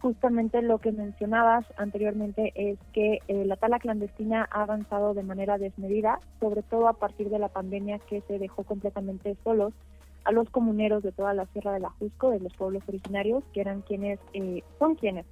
Justamente 0.00 0.60
lo 0.60 0.78
que 0.78 0.90
mencionabas 0.90 1.64
anteriormente 1.76 2.52
es 2.56 2.80
que 2.92 3.20
eh, 3.28 3.44
la 3.44 3.54
tala 3.54 3.78
clandestina 3.78 4.48
ha 4.50 4.62
avanzado 4.62 5.14
de 5.14 5.22
manera 5.22 5.56
desmedida, 5.56 6.18
sobre 6.40 6.64
todo 6.64 6.88
a 6.88 6.94
partir 6.94 7.30
de 7.30 7.38
la 7.38 7.46
pandemia 7.46 8.00
que 8.00 8.22
se 8.22 8.40
dejó 8.40 8.64
completamente 8.64 9.36
solos 9.44 9.72
a 10.24 10.32
los 10.32 10.50
comuneros 10.50 11.04
de 11.04 11.12
toda 11.12 11.32
la 11.32 11.46
Sierra 11.46 11.72
de 11.72 11.78
la 11.78 11.90
Jusco, 11.90 12.30
de 12.30 12.40
los 12.40 12.52
pueblos 12.54 12.82
originarios, 12.88 13.44
que 13.54 13.60
eran 13.60 13.82
quienes, 13.82 14.18
eh, 14.32 14.64
son 14.80 14.96
quienes 14.96 15.26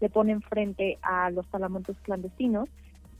le 0.00 0.10
ponen 0.10 0.42
frente 0.42 0.98
a 1.02 1.30
los 1.30 1.46
talamontes 1.46 1.96
clandestinos 2.02 2.68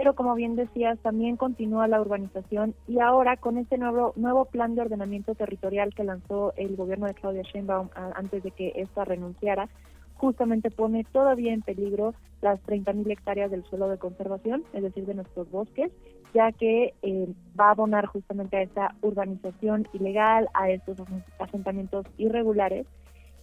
pero 0.01 0.15
como 0.15 0.35
bien 0.35 0.57
decías, 0.57 0.99
también 1.01 1.37
continúa 1.37 1.87
la 1.87 2.01
urbanización 2.01 2.75
y 2.89 3.01
ahora 3.01 3.37
con 3.37 3.59
este 3.59 3.77
nuevo 3.77 4.15
nuevo 4.17 4.47
plan 4.47 4.75
de 4.75 4.81
ordenamiento 4.81 5.35
territorial 5.35 5.93
que 5.95 6.05
lanzó 6.05 6.55
el 6.57 6.75
gobierno 6.75 7.05
de 7.05 7.13
Claudia 7.13 7.43
Sheinbaum 7.43 7.91
antes 8.15 8.43
de 8.43 8.51
que 8.51 8.73
ésta 8.77 9.05
renunciara, 9.05 9.69
justamente 10.17 10.71
pone 10.71 11.05
todavía 11.13 11.53
en 11.53 11.61
peligro 11.61 12.15
las 12.41 12.59
30.000 12.63 13.13
hectáreas 13.13 13.51
del 13.51 13.63
suelo 13.65 13.91
de 13.91 13.99
conservación, 13.99 14.65
es 14.73 14.85
decir, 14.85 15.05
de 15.05 15.13
nuestros 15.13 15.51
bosques, 15.51 15.93
ya 16.33 16.51
que 16.51 16.95
eh, 17.03 17.29
va 17.61 17.67
a 17.67 17.73
abonar 17.73 18.07
justamente 18.07 18.57
a 18.57 18.63
esta 18.63 18.95
urbanización 19.03 19.87
ilegal, 19.93 20.49
a 20.55 20.71
estos 20.71 20.97
asentamientos 21.39 22.07
irregulares 22.17 22.87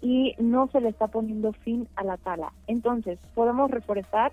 y 0.01 0.33
no 0.39 0.69
se 0.71 0.81
le 0.81 0.89
está 0.89 1.05
poniendo 1.05 1.53
fin 1.53 1.87
a 1.95 2.03
la 2.03 2.17
tala. 2.17 2.51
Entonces, 2.65 3.19
podemos 3.35 3.69
reforestar, 3.69 4.31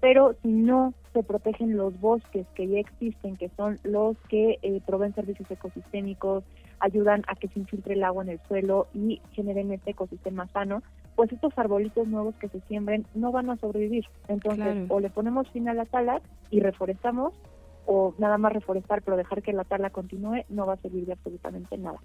pero 0.00 0.34
si 0.42 0.48
no 0.48 0.94
se 1.12 1.22
protegen 1.22 1.76
los 1.76 1.98
bosques 2.00 2.46
que 2.54 2.68
ya 2.68 2.78
existen, 2.78 3.36
que 3.36 3.50
son 3.56 3.78
los 3.82 4.16
que 4.28 4.58
eh, 4.62 4.80
proveen 4.86 5.14
servicios 5.14 5.50
ecosistémicos, 5.50 6.44
ayudan 6.80 7.24
a 7.26 7.34
que 7.34 7.48
se 7.48 7.58
infiltre 7.58 7.94
el 7.94 8.04
agua 8.04 8.22
en 8.22 8.30
el 8.30 8.40
suelo 8.46 8.86
y 8.94 9.20
generen 9.32 9.72
este 9.72 9.90
ecosistema 9.90 10.46
sano, 10.48 10.82
pues 11.16 11.32
estos 11.32 11.52
arbolitos 11.58 12.06
nuevos 12.06 12.36
que 12.36 12.48
se 12.48 12.60
siembren 12.68 13.04
no 13.14 13.32
van 13.32 13.50
a 13.50 13.56
sobrevivir. 13.56 14.04
Entonces, 14.28 14.86
o 14.88 15.00
le 15.00 15.10
ponemos 15.10 15.50
fin 15.50 15.68
a 15.68 15.74
la 15.74 15.86
tala 15.86 16.20
y 16.50 16.60
reforestamos, 16.60 17.34
o 17.86 18.14
nada 18.18 18.38
más 18.38 18.52
reforestar 18.52 19.02
pero 19.02 19.16
dejar 19.16 19.42
que 19.42 19.52
la 19.52 19.64
tala 19.64 19.90
continúe, 19.90 20.44
no 20.48 20.66
va 20.66 20.74
a 20.74 20.76
servir 20.76 21.06
de 21.06 21.14
absolutamente 21.14 21.76
nada. 21.76 21.98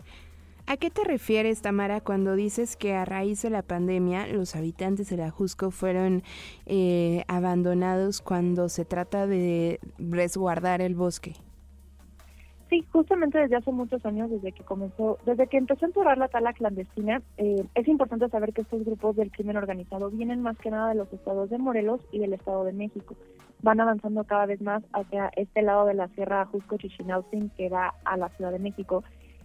¿A 0.65 0.77
qué 0.77 0.89
te 0.89 1.03
refieres, 1.03 1.61
Tamara, 1.61 1.99
cuando 1.99 2.35
dices 2.35 2.77
que 2.77 2.93
a 2.93 3.03
raíz 3.03 3.41
de 3.41 3.49
la 3.49 3.63
pandemia 3.63 4.27
los 4.27 4.55
habitantes 4.55 5.09
de 5.09 5.17
la 5.17 5.29
Jusco 5.29 5.71
fueron 5.71 6.23
eh, 6.65 7.25
abandonados 7.27 8.21
cuando 8.21 8.69
se 8.69 8.85
trata 8.85 9.27
de 9.27 9.81
resguardar 9.97 10.81
el 10.81 10.95
bosque? 10.95 11.33
Sí, 12.69 12.83
justamente 12.91 13.37
desde 13.37 13.57
hace 13.57 13.71
muchos 13.71 14.03
años, 14.05 14.31
desde 14.31 14.53
que 14.53 14.63
comenzó, 14.63 15.19
desde 15.25 15.47
que 15.47 15.57
empezó 15.57 15.85
a 15.85 15.89
enterrar 15.89 16.17
la 16.17 16.29
tala 16.29 16.53
clandestina, 16.53 17.21
eh, 17.37 17.65
es 17.75 17.87
importante 17.87 18.29
saber 18.29 18.53
que 18.53 18.61
estos 18.61 18.85
grupos 18.85 19.17
del 19.17 19.31
crimen 19.31 19.57
organizado 19.57 20.09
vienen 20.09 20.41
más 20.41 20.57
que 20.57 20.71
nada 20.71 20.89
de 20.89 20.95
los 20.95 21.11
estados 21.11 21.49
de 21.49 21.57
Morelos 21.57 22.01
y 22.11 22.19
del 22.19 22.33
Estado 22.33 22.63
de 22.63 22.73
México. 22.73 23.15
Van 23.61 23.81
avanzando 23.81 24.23
cada 24.23 24.45
vez 24.45 24.61
más 24.61 24.81
hacia 24.93 25.29
este 25.35 25.61
lado 25.61 25.85
de 25.85 25.93
la 25.93 26.07
Sierra 26.07 26.45
Jusco-Chichinautzin 26.45 27.49
que 27.49 27.69
da 27.69 27.93
a 28.05 28.17
la 28.17 28.29
Ciudad 28.29 28.51
de 28.51 28.59
México 28.59 29.03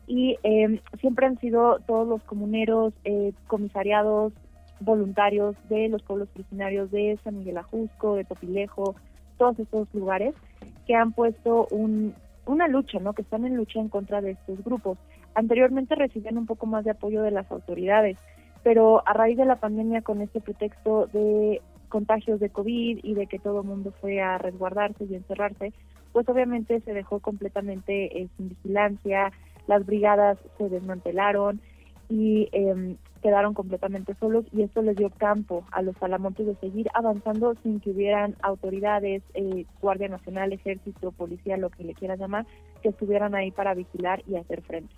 y 0.08 0.38
eh, 0.42 0.80
siempre 1.00 1.26
han 1.26 1.38
sido 1.38 1.78
todos 1.86 2.08
los 2.08 2.22
comuneros, 2.24 2.94
eh, 3.04 3.32
comisariados, 3.46 4.32
voluntarios 4.80 5.54
de 5.68 5.88
los 5.88 6.02
pueblos 6.02 6.28
originarios 6.34 6.90
de 6.90 7.18
San 7.22 7.38
Miguel 7.38 7.58
Ajusco, 7.58 8.14
de 8.14 8.24
Topilejo, 8.24 8.96
todos 9.36 9.58
estos 9.58 9.86
lugares 9.92 10.34
que 10.86 10.94
han 10.94 11.12
puesto 11.12 11.68
un, 11.70 12.14
una 12.46 12.68
lucha, 12.68 12.98
¿no? 12.98 13.12
Que 13.12 13.22
están 13.22 13.44
en 13.44 13.56
lucha 13.56 13.80
en 13.80 13.88
contra 13.88 14.22
de 14.22 14.32
estos 14.32 14.64
grupos. 14.64 14.98
Anteriormente 15.34 15.94
recibían 15.94 16.38
un 16.38 16.46
poco 16.46 16.66
más 16.66 16.84
de 16.84 16.92
apoyo 16.92 17.22
de 17.22 17.30
las 17.30 17.50
autoridades, 17.52 18.16
pero 18.62 19.06
a 19.06 19.12
raíz 19.12 19.36
de 19.36 19.44
la 19.44 19.56
pandemia 19.56 20.02
con 20.02 20.22
este 20.22 20.40
pretexto 20.40 21.06
de 21.12 21.60
contagios 21.88 22.40
de 22.40 22.50
COVID 22.50 23.00
y 23.02 23.14
de 23.14 23.26
que 23.26 23.38
todo 23.38 23.60
el 23.60 23.66
mundo 23.66 23.92
fue 24.00 24.20
a 24.20 24.38
resguardarse 24.38 25.04
y 25.04 25.14
encerrarse, 25.14 25.72
pues 26.12 26.28
obviamente 26.28 26.80
se 26.80 26.92
dejó 26.92 27.20
completamente 27.20 28.20
eh, 28.20 28.28
sin 28.36 28.48
vigilancia, 28.48 29.32
las 29.68 29.86
brigadas 29.86 30.38
se 30.56 30.68
desmantelaron 30.68 31.60
y 32.08 32.48
em, 32.52 32.96
quedaron 33.22 33.54
completamente 33.54 34.14
solos 34.14 34.46
y 34.52 34.62
esto 34.62 34.82
les 34.82 34.96
dio 34.96 35.10
campo 35.10 35.64
a 35.70 35.82
los 35.82 35.96
talamontes 35.96 36.46
de 36.46 36.56
seguir 36.56 36.88
avanzando 36.94 37.54
sin 37.62 37.80
que 37.80 37.90
hubieran 37.90 38.34
autoridades, 38.42 39.22
eh, 39.34 39.66
Guardia 39.80 40.08
Nacional, 40.08 40.52
Ejército, 40.52 41.12
Policía, 41.12 41.56
lo 41.56 41.70
que 41.70 41.84
le 41.84 41.94
quieran 41.94 42.18
llamar, 42.18 42.46
que 42.82 42.88
estuvieran 42.88 43.34
ahí 43.34 43.50
para 43.50 43.74
vigilar 43.74 44.22
y 44.26 44.36
hacer 44.36 44.62
frente. 44.62 44.94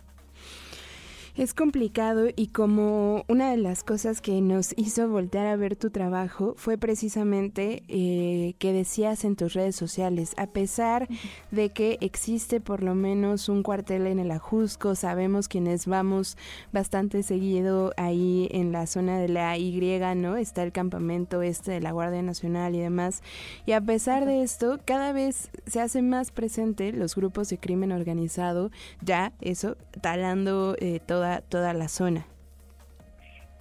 Es 1.37 1.55
complicado 1.55 2.27
y 2.35 2.49
como 2.49 3.25
una 3.29 3.51
de 3.51 3.57
las 3.57 3.85
cosas 3.85 4.21
que 4.21 4.41
nos 4.41 4.73
hizo 4.77 5.09
voltear 5.09 5.47
a 5.47 5.57
ver 5.57 5.77
tu 5.77 5.91
trabajo 5.91 6.55
fue 6.57 6.77
precisamente 6.77 7.85
eh, 7.89 8.55
que 8.59 8.73
decías 8.73 9.25
en 9.25 9.37
tus 9.37 9.55
redes 9.55 9.77
sociales, 9.77 10.35
a 10.37 10.49
pesar 10.49 11.09
de 11.51 11.71
que 11.71 11.99
existe 12.01 12.61
por 12.61 12.83
lo 12.83 12.95
menos 12.95 13.49
un 13.49 13.63
cuartel 13.63 14.07
en 14.07 14.19
el 14.19 14.31
Ajusco, 14.31 14.95
sabemos 14.95 15.49
quienes 15.49 15.87
vamos 15.87 16.37
bastante 16.73 17.23
seguido 17.23 17.93
ahí 17.97 18.49
en 18.51 18.73
la 18.73 18.87
zona 18.87 19.19
de 19.19 19.29
la 19.29 19.57
Y, 19.57 19.81
¿no? 20.17 20.37
Está 20.37 20.63
el 20.63 20.73
campamento 20.73 21.43
este 21.43 21.73
de 21.73 21.81
la 21.81 21.93
Guardia 21.93 22.23
Nacional 22.23 22.75
y 22.75 22.81
demás. 22.81 23.23
Y 23.67 23.73
a 23.73 23.81
pesar 23.81 24.27
de 24.27 24.43
esto, 24.43 24.79
cada 24.85 25.13
vez 25.13 25.51
se 25.67 25.81
hace 25.81 26.03
más 26.03 26.33
presente 26.33 26.93
los 26.93 27.15
grupos 27.15 27.49
de 27.49 27.59
crimen 27.59 27.93
organizado, 27.93 28.71
ya 29.01 29.33
eso, 29.41 29.77
talando 30.03 30.77
eh, 30.79 31.01
todo 31.05 31.20
toda, 31.49 31.73
la 31.73 31.89
zona. 31.89 32.27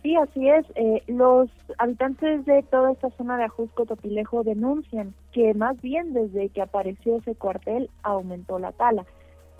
Sí, 0.02 0.15
así 0.15 0.48
es. 0.48 0.65
Eh, 0.76 1.04
los 1.08 1.50
habitantes 1.78 2.45
de 2.45 2.63
toda 2.63 2.91
esta 2.91 3.10
zona 3.12 3.38
de 3.38 3.43
Ajusco 3.43 3.86
Topilejo 3.86 4.43
denuncian 4.43 5.13
que 5.32 5.54
más 5.54 5.80
bien 5.82 6.13
desde 6.13 6.50
que 6.50 6.62
apareció 6.62 7.17
ese 7.17 7.36
cuartel 7.36 7.89
aumentó 8.04 8.60
la 8.60 8.72
tala. 8.72 9.06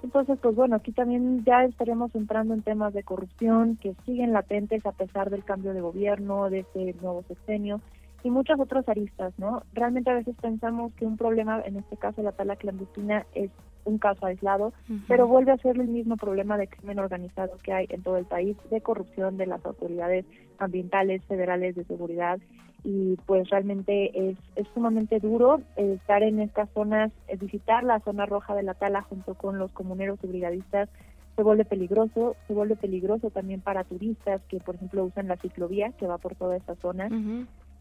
Entonces, 0.02 0.40
pues 0.42 0.56
bueno, 0.56 0.78
aquí 0.78 0.94
también 0.94 1.44
ya 1.44 1.66
estaremos 1.66 2.16
entrando 2.16 2.54
en 2.54 2.62
temas 2.62 2.94
de 2.94 3.04
corrupción 3.04 3.78
que 3.82 3.96
siguen 4.06 4.32
latentes 4.32 4.86
a 4.86 4.94
pesar 4.94 5.30
del 5.30 5.44
cambio 5.44 5.74
de 5.74 5.82
gobierno, 5.82 6.50
de 6.50 6.60
este 6.60 6.96
nuevo 7.02 7.24
sexenio 7.28 7.82
y 8.24 8.30
muchas 8.30 8.60
otras 8.60 8.88
aristas, 8.88 9.34
¿no? 9.38 9.64
Realmente 9.74 10.10
a 10.10 10.16
veces 10.16 10.36
pensamos 10.42 10.94
que 10.94 11.06
un 11.06 11.18
problema, 11.18 11.62
en 11.66 11.78
este 11.78 11.98
caso 11.98 12.22
la 12.22 12.32
tala 12.32 12.56
clandestina, 12.56 13.26
es 13.34 13.52
un 13.90 13.98
caso 13.98 14.26
aislado, 14.26 14.74
pero 15.08 15.28
vuelve 15.28 15.52
a 15.52 15.58
ser 15.58 15.78
el 15.78 15.88
mismo 15.88 16.16
problema 16.16 16.58
de 16.58 16.68
crimen 16.68 17.00
organizado 17.00 17.58
que 17.64 17.74
hay 17.74 17.88
en 17.90 18.04
todo 18.04 18.18
el 18.18 18.26
país, 18.26 18.56
de 18.70 18.82
corrupción 18.82 19.38
de 19.38 19.48
las 19.48 19.66
autoridades 19.66 20.26
ambientales, 20.58 21.24
federales, 21.26 21.76
de 21.76 21.84
seguridad, 21.86 22.40
y 22.84 23.18
pues 23.26 23.50
realmente 23.50 24.30
es, 24.30 24.38
es 24.56 24.68
sumamente 24.74 25.20
duro 25.20 25.62
estar 25.76 26.24
en 26.24 26.40
estas 26.40 26.70
zonas, 26.72 27.12
eh, 27.28 27.38
visitar 27.38 27.84
la 27.84 28.00
zona 28.00 28.26
roja 28.26 28.56
de 28.56 28.64
la 28.64 28.74
tala 28.74 29.02
junto 29.02 29.34
con 29.36 29.58
los 29.58 29.72
comuneros 29.72 30.20
y 30.24 30.28
brigadistas, 30.28 30.90
se 31.36 31.44
vuelve 31.44 31.66
peligroso, 31.66 32.36
se 32.48 32.54
vuelve 32.54 32.76
peligroso 32.76 33.30
también 33.30 33.62
para 33.62 33.86
turistas 33.86 34.42
que 34.50 34.60
por 34.60 34.76
ejemplo 34.76 35.06
usan 35.06 35.28
la 35.28 35.38
ciclovía 35.38 35.92
que 35.94 36.08
va 36.08 36.18
por 36.18 36.36
toda 36.36 36.58
esa 36.58 36.76
zona. 36.76 37.10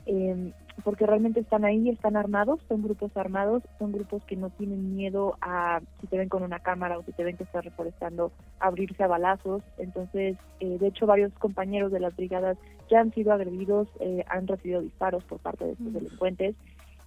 Em, 0.09 0.53
porque 0.85 1.07
realmente 1.07 1.40
están 1.40 1.66
ahí, 1.66 1.90
están 1.90 2.16
armados, 2.16 2.61
son 2.66 2.83
grupos 2.83 3.14
armados, 3.14 3.62
son 3.79 3.92
grupos 3.92 4.25
que 4.25 4.37
no 4.37 4.49
tienen 4.49 4.97
miedo 4.97 5.37
a, 5.42 5.81
si 6.01 6.07
te 6.07 6.16
ven 6.16 6.31
con 6.31 6.42
una 6.42 6.61
cámara 6.61 6.97
o 6.97 7.03
si 7.03 7.12
te 7.12 7.25
ven 7.25 7.37
que 7.37 7.44
estás 7.44 7.62
reforestando, 7.62 8.33
abrirse 8.59 9.03
a 9.03 9.07
balazos. 9.07 9.62
Entonces, 9.77 10.38
eh, 10.61 10.79
de 10.79 10.87
hecho, 10.87 11.05
varios 11.05 11.31
compañeros 11.35 11.92
de 11.92 12.01
las 12.01 12.16
brigadas 12.16 12.57
ya 12.88 13.01
han 13.01 13.12
sido 13.12 13.35
agredidos, 13.35 13.87
eh, 14.01 14.25
han 14.29 14.47
recibido 14.47 14.81
disparos 14.81 15.25
por 15.25 15.40
parte 15.40 15.66
de 15.66 15.73
estos 15.73 15.92
delincuentes. 15.92 16.57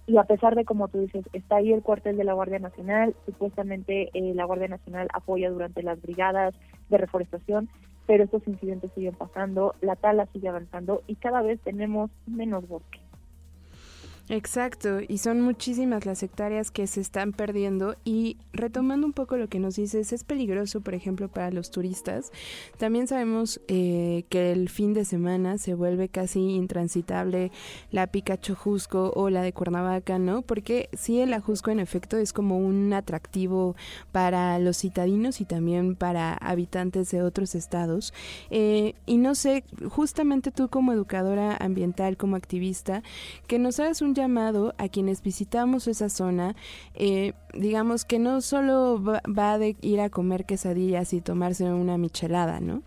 Y 0.06 0.16
a 0.16 0.24
pesar 0.24 0.54
de, 0.54 0.64
como 0.64 0.86
tú 0.86 1.00
dices, 1.00 1.24
está 1.32 1.56
ahí 1.56 1.72
el 1.72 1.82
cuartel 1.82 2.16
de 2.16 2.24
la 2.24 2.34
Guardia 2.34 2.60
Nacional, 2.60 3.16
supuestamente 3.26 4.10
eh, 4.14 4.32
la 4.34 4.44
Guardia 4.44 4.68
Nacional 4.68 5.08
apoya 5.12 5.50
durante 5.50 5.82
las 5.82 6.00
brigadas 6.00 6.54
de 6.88 6.98
reforestación, 6.98 7.68
pero 8.06 8.24
estos 8.24 8.46
incidentes 8.46 8.90
siguen 8.94 9.14
pasando, 9.14 9.74
la 9.80 9.96
tala 9.96 10.26
sigue 10.32 10.48
avanzando 10.48 11.02
y 11.06 11.16
cada 11.16 11.42
vez 11.42 11.60
tenemos 11.60 12.10
menos 12.26 12.66
bosque. 12.66 13.01
Exacto, 14.32 15.00
y 15.06 15.18
son 15.18 15.42
muchísimas 15.42 16.06
las 16.06 16.22
hectáreas 16.22 16.70
que 16.70 16.86
se 16.86 17.02
están 17.02 17.32
perdiendo 17.32 17.96
y 18.02 18.38
retomando 18.54 19.06
un 19.06 19.12
poco 19.12 19.36
lo 19.36 19.46
que 19.50 19.58
nos 19.58 19.76
dices, 19.76 20.10
es 20.10 20.24
peligroso, 20.24 20.80
por 20.80 20.94
ejemplo, 20.94 21.28
para 21.28 21.50
los 21.50 21.70
turistas. 21.70 22.32
También 22.78 23.06
sabemos 23.06 23.60
eh, 23.68 24.24
que 24.30 24.52
el 24.52 24.70
fin 24.70 24.94
de 24.94 25.04
semana 25.04 25.58
se 25.58 25.74
vuelve 25.74 26.08
casi 26.08 26.40
intransitable 26.40 27.52
la 27.90 28.06
Picacho 28.06 28.54
Jusco 28.54 29.12
o 29.14 29.28
la 29.28 29.42
de 29.42 29.52
Cuernavaca, 29.52 30.18
¿no? 30.18 30.40
Porque 30.40 30.88
sí, 30.94 31.20
el 31.20 31.34
Ajusco 31.34 31.70
en 31.70 31.78
efecto 31.78 32.16
es 32.16 32.32
como 32.32 32.56
un 32.56 32.90
atractivo 32.94 33.76
para 34.12 34.58
los 34.58 34.78
citadinos 34.78 35.42
y 35.42 35.44
también 35.44 35.94
para 35.94 36.32
habitantes 36.32 37.10
de 37.10 37.20
otros 37.20 37.54
estados. 37.54 38.14
Eh, 38.48 38.94
y 39.04 39.18
no 39.18 39.34
sé, 39.34 39.62
justamente 39.90 40.52
tú 40.52 40.70
como 40.70 40.94
educadora 40.94 41.54
ambiental, 41.60 42.16
como 42.16 42.36
activista, 42.36 43.02
que 43.46 43.58
nos 43.58 43.78
hagas 43.78 44.00
un 44.00 44.21
llamado 44.22 44.74
a 44.78 44.88
quienes 44.88 45.22
visitamos 45.22 45.88
esa 45.88 46.08
zona, 46.08 46.54
eh, 46.94 47.32
digamos 47.54 48.04
que 48.04 48.18
no 48.18 48.40
solo 48.40 49.02
va, 49.02 49.58
de 49.58 49.76
ir 49.80 50.00
a 50.00 50.10
comer 50.10 50.44
quesadillas 50.44 51.12
y 51.12 51.20
tomarse 51.20 51.64
una 51.72 51.98
michelada, 51.98 52.60
¿no? 52.60 52.82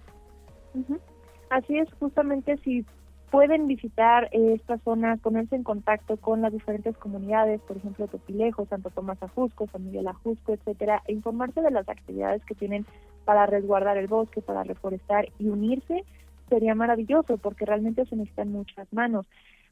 Así 1.49 1.77
es, 1.77 1.87
justamente 1.99 2.57
si 2.63 2.85
pueden 3.31 3.67
visitar 3.67 4.29
esta 4.31 4.77
zona, 4.79 5.17
ponerse 5.17 5.55
en 5.55 5.63
contacto 5.63 6.17
con 6.17 6.41
las 6.41 6.53
diferentes 6.53 6.95
comunidades, 6.97 7.59
por 7.61 7.77
ejemplo, 7.77 8.07
Topilejo, 8.07 8.65
Santo 8.65 8.89
Tomás 8.89 9.21
Ajusco, 9.21 9.67
San 9.71 9.85
Miguel 9.85 10.07
Ajusco, 10.07 10.53
etcétera, 10.53 11.01
e 11.05 11.13
informarse 11.13 11.61
de 11.61 11.71
las 11.71 11.87
actividades 11.89 12.43
que 12.45 12.55
tienen 12.55 12.85
para 13.25 13.45
resguardar 13.45 13.97
el 13.97 14.07
bosque, 14.07 14.41
para 14.41 14.63
reforestar 14.63 15.27
y 15.39 15.49
unirse, 15.49 16.03
sería 16.49 16.75
maravilloso 16.75 17.37
porque 17.37 17.65
realmente 17.65 18.05
se 18.05 18.15
necesitan 18.15 18.51
muchas 18.51 18.91
manos. 18.93 19.25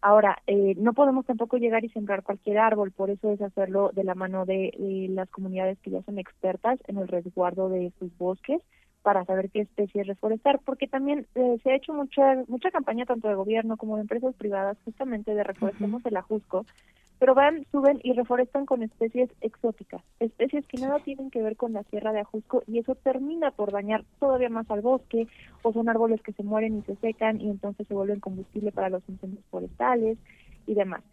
Ahora, 0.06 0.38
eh, 0.48 0.76
no 0.76 0.92
podemos 0.92 1.26
tampoco 1.26 1.56
llegar 1.56 1.86
y 1.86 1.90
sembrar 1.90 2.24
cualquier 2.24 2.58
árbol, 2.58 2.92
por 2.92 3.10
eso 3.10 3.32
es 3.32 3.42
hacerlo 3.42 3.90
de 3.94 4.04
la 4.04 4.16
mano 4.16 4.46
de, 4.46 5.08
las 5.12 5.30
comunidades 5.30 5.80
que 5.80 5.92
ya 5.92 6.04
son 6.04 6.20
expertas 6.20 6.78
en 6.88 6.98
el 6.98 7.08
resguardo 7.08 7.70
de 7.70 7.94
sus 8.00 8.16
bosques 8.18 8.62
para 9.04 9.26
saber 9.26 9.52
qué 9.52 9.62
especies 9.62 10.08
reforestar, 10.08 10.60
porque 10.66 10.88
también 10.88 11.28
eh, 11.36 11.58
se 11.62 11.72
ha 11.72 11.76
hecho 11.76 11.94
mucha 11.94 12.44
mucha 12.48 12.72
campaña 12.72 13.06
tanto 13.06 13.28
de 13.28 13.36
gobierno 13.36 13.78
como 13.78 13.98
de 13.98 14.02
empresas 14.02 14.34
privadas 14.36 14.78
justamente 14.86 15.36
de 15.36 15.44
reforestemos 15.44 16.04
el 16.06 16.18
ajusco, 16.18 16.66
pero 17.20 17.36
van, 17.36 17.66
suben 17.72 18.00
y 18.04 18.14
reforestan 18.14 18.66
con 18.66 18.82
especies 18.82 19.30
exóticas, 19.42 20.02
especies 20.20 20.66
que 20.66 20.82
nada 20.82 21.00
tienen 21.00 21.30
que 21.30 21.42
ver 21.42 21.56
con 21.56 21.74
la 21.74 21.84
sierra 21.84 22.12
de 22.12 22.22
Ajusco 22.22 22.64
y 22.68 22.80
eso 22.80 22.96
termina 22.96 23.52
por 23.52 23.72
dañar 23.72 24.04
todavía 24.20 24.50
más 24.50 24.70
al 24.72 24.82
bosque 24.82 25.28
o 25.62 25.72
son 25.72 25.90
árboles 25.90 26.22
que 26.22 26.34
se 26.34 26.44
mueren 26.44 26.78
y 26.78 26.82
se 26.82 26.96
secan 26.96 27.40
y 27.40 27.50
entonces 27.50 27.88
se 27.88 27.94
vuelven 27.94 28.20
combustible 28.20 28.72
para 28.72 28.90
los 28.90 29.08
incendios 29.08 29.44
forestales 29.52 30.18
y 30.66 30.74
demás. 30.74 31.04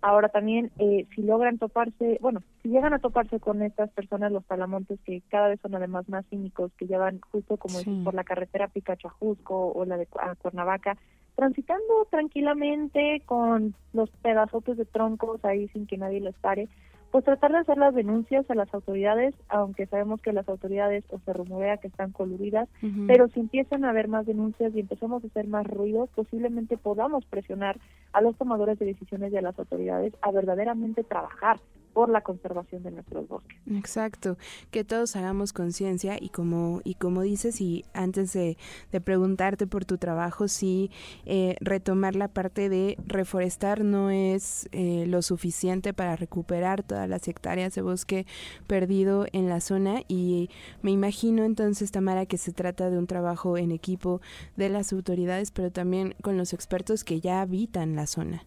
Ahora 0.00 0.28
también, 0.28 0.70
eh, 0.78 1.06
si 1.14 1.22
logran 1.22 1.58
toparse, 1.58 2.18
bueno, 2.20 2.40
si 2.62 2.68
llegan 2.68 2.92
a 2.92 3.00
toparse 3.00 3.40
con 3.40 3.62
estas 3.62 3.90
personas, 3.90 4.30
los 4.30 4.44
talamontes, 4.44 5.00
que 5.04 5.22
cada 5.28 5.48
vez 5.48 5.60
son 5.60 5.74
además 5.74 6.08
más 6.08 6.24
cínicos, 6.30 6.72
que 6.78 6.86
llevan 6.86 7.20
justo 7.32 7.56
como 7.56 7.78
por 8.04 8.14
la 8.14 8.24
carretera 8.24 8.68
Picacho-Ajusco 8.68 9.72
o 9.72 9.84
la 9.84 9.96
de 9.96 10.06
Cuernavaca, 10.06 10.96
transitando 11.34 12.06
tranquilamente 12.10 13.22
con 13.26 13.74
los 13.92 14.10
pedazotes 14.10 14.76
de 14.76 14.84
troncos 14.84 15.44
ahí 15.44 15.68
sin 15.68 15.86
que 15.86 15.96
nadie 15.96 16.20
les 16.20 16.34
pare, 16.36 16.68
pues 17.10 17.24
tratar 17.24 17.52
de 17.52 17.58
hacer 17.58 17.78
las 17.78 17.94
denuncias 17.94 18.50
a 18.50 18.54
las 18.54 18.72
autoridades, 18.74 19.34
aunque 19.48 19.86
sabemos 19.86 20.20
que 20.20 20.32
las 20.32 20.48
autoridades 20.48 21.04
o 21.10 21.18
se 21.20 21.32
rumorea 21.32 21.78
que 21.78 21.88
están 21.88 22.12
coludidas, 22.12 22.68
pero 23.06 23.28
si 23.28 23.40
empiezan 23.40 23.84
a 23.84 23.90
haber 23.90 24.08
más 24.08 24.26
denuncias 24.26 24.74
y 24.74 24.80
empezamos 24.80 25.24
a 25.24 25.26
hacer 25.26 25.46
más 25.46 25.66
ruido, 25.66 26.08
posiblemente 26.14 26.76
podamos 26.76 27.24
presionar 27.24 27.78
a 28.12 28.20
los 28.20 28.36
tomadores 28.36 28.78
de 28.78 28.86
decisiones 28.86 29.32
y 29.32 29.36
a 29.36 29.42
las 29.42 29.58
autoridades 29.58 30.12
a 30.20 30.30
verdaderamente 30.30 31.02
trabajar 31.02 31.58
por 31.92 32.08
la 32.08 32.22
conservación 32.22 32.82
de 32.82 32.90
nuestros 32.90 33.28
bosques. 33.28 33.58
Exacto, 33.66 34.36
que 34.70 34.84
todos 34.84 35.16
hagamos 35.16 35.52
conciencia 35.52 36.16
y 36.20 36.28
como 36.28 36.80
y 36.84 36.94
como 36.94 37.22
dices 37.22 37.60
y 37.60 37.84
antes 37.92 38.32
de, 38.32 38.56
preguntarte 39.04 39.66
por 39.66 39.84
tu 39.84 39.98
trabajo, 39.98 40.48
sí 40.48 40.90
eh, 41.24 41.56
retomar 41.60 42.16
la 42.16 42.28
parte 42.28 42.68
de 42.68 42.96
reforestar 43.06 43.84
no 43.84 44.10
es 44.10 44.68
eh, 44.72 45.04
lo 45.06 45.22
suficiente 45.22 45.92
para 45.92 46.16
recuperar 46.16 46.82
todas 46.82 47.08
las 47.08 47.26
hectáreas 47.28 47.74
de 47.74 47.82
bosque 47.82 48.26
perdido 48.66 49.26
en 49.32 49.48
la 49.48 49.60
zona 49.60 50.02
y 50.08 50.50
me 50.82 50.90
imagino 50.90 51.44
entonces 51.44 51.90
Tamara 51.90 52.26
que 52.26 52.38
se 52.38 52.52
trata 52.52 52.90
de 52.90 52.98
un 52.98 53.06
trabajo 53.06 53.56
en 53.56 53.72
equipo 53.72 54.20
de 54.56 54.68
las 54.68 54.92
autoridades, 54.92 55.50
pero 55.50 55.70
también 55.70 56.14
con 56.22 56.36
los 56.36 56.52
expertos 56.52 57.04
que 57.04 57.20
ya 57.20 57.40
habitan 57.40 57.96
la 57.96 58.06
zona. 58.06 58.46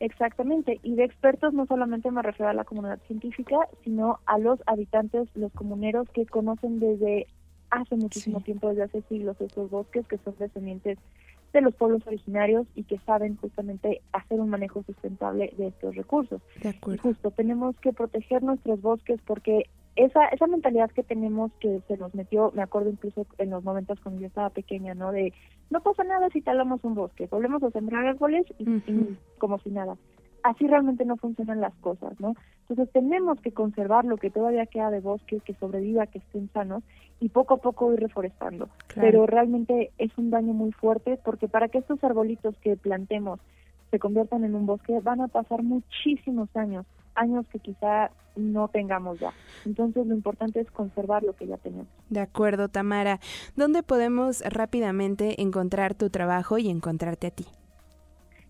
Exactamente, 0.00 0.80
y 0.82 0.94
de 0.94 1.04
expertos 1.04 1.52
no 1.52 1.66
solamente 1.66 2.10
me 2.10 2.22
refiero 2.22 2.50
a 2.50 2.54
la 2.54 2.64
comunidad 2.64 2.98
científica, 3.06 3.56
sino 3.84 4.18
a 4.24 4.38
los 4.38 4.58
habitantes, 4.66 5.28
los 5.34 5.52
comuneros 5.52 6.08
que 6.10 6.24
conocen 6.24 6.80
desde 6.80 7.26
hace 7.68 7.96
muchísimo 7.96 8.40
tiempo, 8.40 8.70
desde 8.70 8.84
hace 8.84 9.02
siglos, 9.02 9.38
estos 9.40 9.70
bosques 9.70 10.06
que 10.08 10.16
son 10.18 10.34
descendientes 10.38 10.98
de 11.52 11.60
los 11.60 11.74
pueblos 11.74 12.06
originarios 12.06 12.66
y 12.74 12.84
que 12.84 12.98
saben 13.00 13.36
justamente 13.36 14.00
hacer 14.12 14.40
un 14.40 14.48
manejo 14.48 14.82
sustentable 14.84 15.52
de 15.58 15.68
estos 15.68 15.94
recursos. 15.94 16.40
De 16.62 16.70
acuerdo. 16.70 17.02
justo 17.02 17.30
tenemos 17.32 17.76
que 17.80 17.92
proteger 17.92 18.42
nuestros 18.42 18.80
bosques 18.80 19.20
porque 19.26 19.64
esa, 20.04 20.26
esa 20.26 20.46
mentalidad 20.46 20.90
que 20.90 21.02
tenemos 21.02 21.52
que 21.60 21.80
se 21.88 21.96
nos 21.96 22.14
metió, 22.14 22.52
me 22.54 22.62
acuerdo 22.62 22.90
incluso 22.90 23.26
en 23.38 23.50
los 23.50 23.64
momentos 23.64 23.98
cuando 24.00 24.20
yo 24.20 24.28
estaba 24.28 24.50
pequeña, 24.50 24.94
¿no? 24.94 25.12
De 25.12 25.32
no 25.70 25.80
pasa 25.80 26.04
nada 26.04 26.28
si 26.30 26.40
talamos 26.40 26.82
un 26.84 26.94
bosque, 26.94 27.28
volvemos 27.30 27.62
a 27.62 27.70
sembrar 27.70 28.06
árboles 28.06 28.46
y, 28.58 28.70
y 28.70 29.18
como 29.38 29.58
si 29.58 29.70
nada. 29.70 29.96
Así 30.42 30.66
realmente 30.66 31.04
no 31.04 31.16
funcionan 31.16 31.60
las 31.60 31.74
cosas, 31.76 32.18
¿no? 32.18 32.34
Entonces 32.68 32.90
tenemos 32.92 33.38
que 33.40 33.52
conservar 33.52 34.04
lo 34.06 34.16
que 34.16 34.30
todavía 34.30 34.64
queda 34.66 34.90
de 34.90 35.00
bosque, 35.00 35.40
que 35.40 35.54
sobreviva, 35.54 36.06
que 36.06 36.18
estén 36.18 36.48
sanos 36.52 36.82
y 37.20 37.28
poco 37.28 37.54
a 37.54 37.56
poco 37.58 37.92
ir 37.92 38.00
reforestando. 38.00 38.68
Claro. 38.86 39.06
Pero 39.06 39.26
realmente 39.26 39.90
es 39.98 40.16
un 40.16 40.30
daño 40.30 40.54
muy 40.54 40.72
fuerte 40.72 41.18
porque 41.22 41.46
para 41.46 41.68
que 41.68 41.78
estos 41.78 42.02
arbolitos 42.02 42.56
que 42.58 42.76
plantemos 42.76 43.38
se 43.90 43.98
conviertan 43.98 44.44
en 44.44 44.54
un 44.54 44.66
bosque 44.66 45.00
van 45.00 45.20
a 45.20 45.28
pasar 45.28 45.62
muchísimos 45.62 46.48
años, 46.56 46.86
años 47.20 47.46
que 47.52 47.58
quizá 47.58 48.10
no 48.36 48.68
tengamos 48.68 49.18
ya. 49.20 49.32
Entonces 49.64 50.06
lo 50.06 50.14
importante 50.14 50.60
es 50.60 50.70
conservar 50.70 51.22
lo 51.22 51.34
que 51.34 51.46
ya 51.46 51.56
tenemos. 51.58 51.88
De 52.08 52.20
acuerdo, 52.20 52.68
Tamara. 52.68 53.20
¿Dónde 53.56 53.82
podemos 53.82 54.42
rápidamente 54.42 55.42
encontrar 55.42 55.94
tu 55.94 56.10
trabajo 56.10 56.58
y 56.58 56.68
encontrarte 56.68 57.26
a 57.26 57.30
ti? 57.30 57.46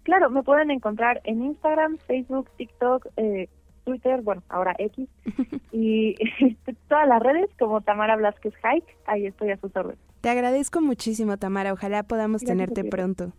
Claro, 0.02 0.30
me 0.30 0.42
pueden 0.42 0.70
encontrar 0.70 1.20
en 1.24 1.42
Instagram, 1.44 1.98
Facebook, 2.06 2.48
TikTok, 2.56 3.06
eh, 3.16 3.48
Twitter, 3.84 4.22
bueno, 4.22 4.42
ahora 4.48 4.74
X, 4.78 5.08
y 5.72 6.14
todas 6.88 7.08
las 7.08 7.22
redes 7.22 7.50
como 7.58 7.80
Tamara 7.80 8.16
Blasquez 8.16 8.54
Hike, 8.62 8.96
ahí 9.06 9.26
estoy 9.26 9.50
a 9.50 9.56
sus 9.58 9.74
órdenes. 9.76 9.98
Te 10.20 10.28
agradezco 10.28 10.80
muchísimo, 10.80 11.38
Tamara. 11.38 11.72
Ojalá 11.72 12.02
podamos 12.02 12.42
Gracias 12.42 12.58
tenerte 12.58 12.84
pronto. 12.84 13.32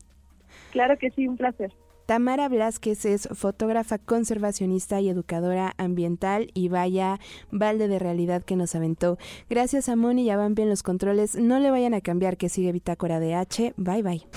Claro 0.71 0.97
que 0.97 1.11
sí, 1.11 1.27
un 1.27 1.37
placer. 1.37 1.71
Tamara 2.11 2.49
Blasquez 2.49 3.05
es 3.05 3.29
fotógrafa 3.31 3.97
conservacionista 3.97 4.99
y 4.99 5.07
educadora 5.07 5.73
ambiental 5.77 6.51
y 6.53 6.67
vaya 6.67 7.21
balde 7.51 7.87
de 7.87 7.99
realidad 7.99 8.43
que 8.43 8.57
nos 8.57 8.75
aventó. 8.75 9.17
Gracias 9.49 9.87
a 9.87 9.95
Moni 9.95 10.23
y 10.23 10.29
a 10.29 10.35
Bambi 10.35 10.63
en 10.63 10.69
los 10.69 10.83
controles. 10.83 11.35
No 11.35 11.57
le 11.59 11.71
vayan 11.71 11.93
a 11.93 12.01
cambiar 12.01 12.35
que 12.35 12.49
sigue 12.49 12.73
Bitácora 12.73 13.21
de 13.21 13.35
H. 13.35 13.73
Bye 13.77 14.03
bye. 14.03 14.27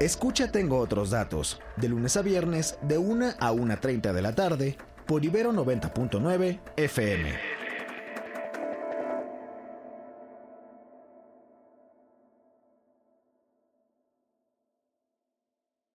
Escucha 0.00 0.52
Tengo 0.52 0.76
otros 0.80 1.08
datos, 1.08 1.62
de 1.78 1.88
lunes 1.88 2.14
a 2.18 2.20
viernes, 2.20 2.78
de 2.82 2.98
1 2.98 3.26
a 3.40 3.50
1.30 3.50 4.12
de 4.12 4.20
la 4.20 4.34
tarde, 4.34 4.76
por 5.06 5.24
Ibero 5.24 5.50
90.9 5.50 6.60
FM. 6.76 7.63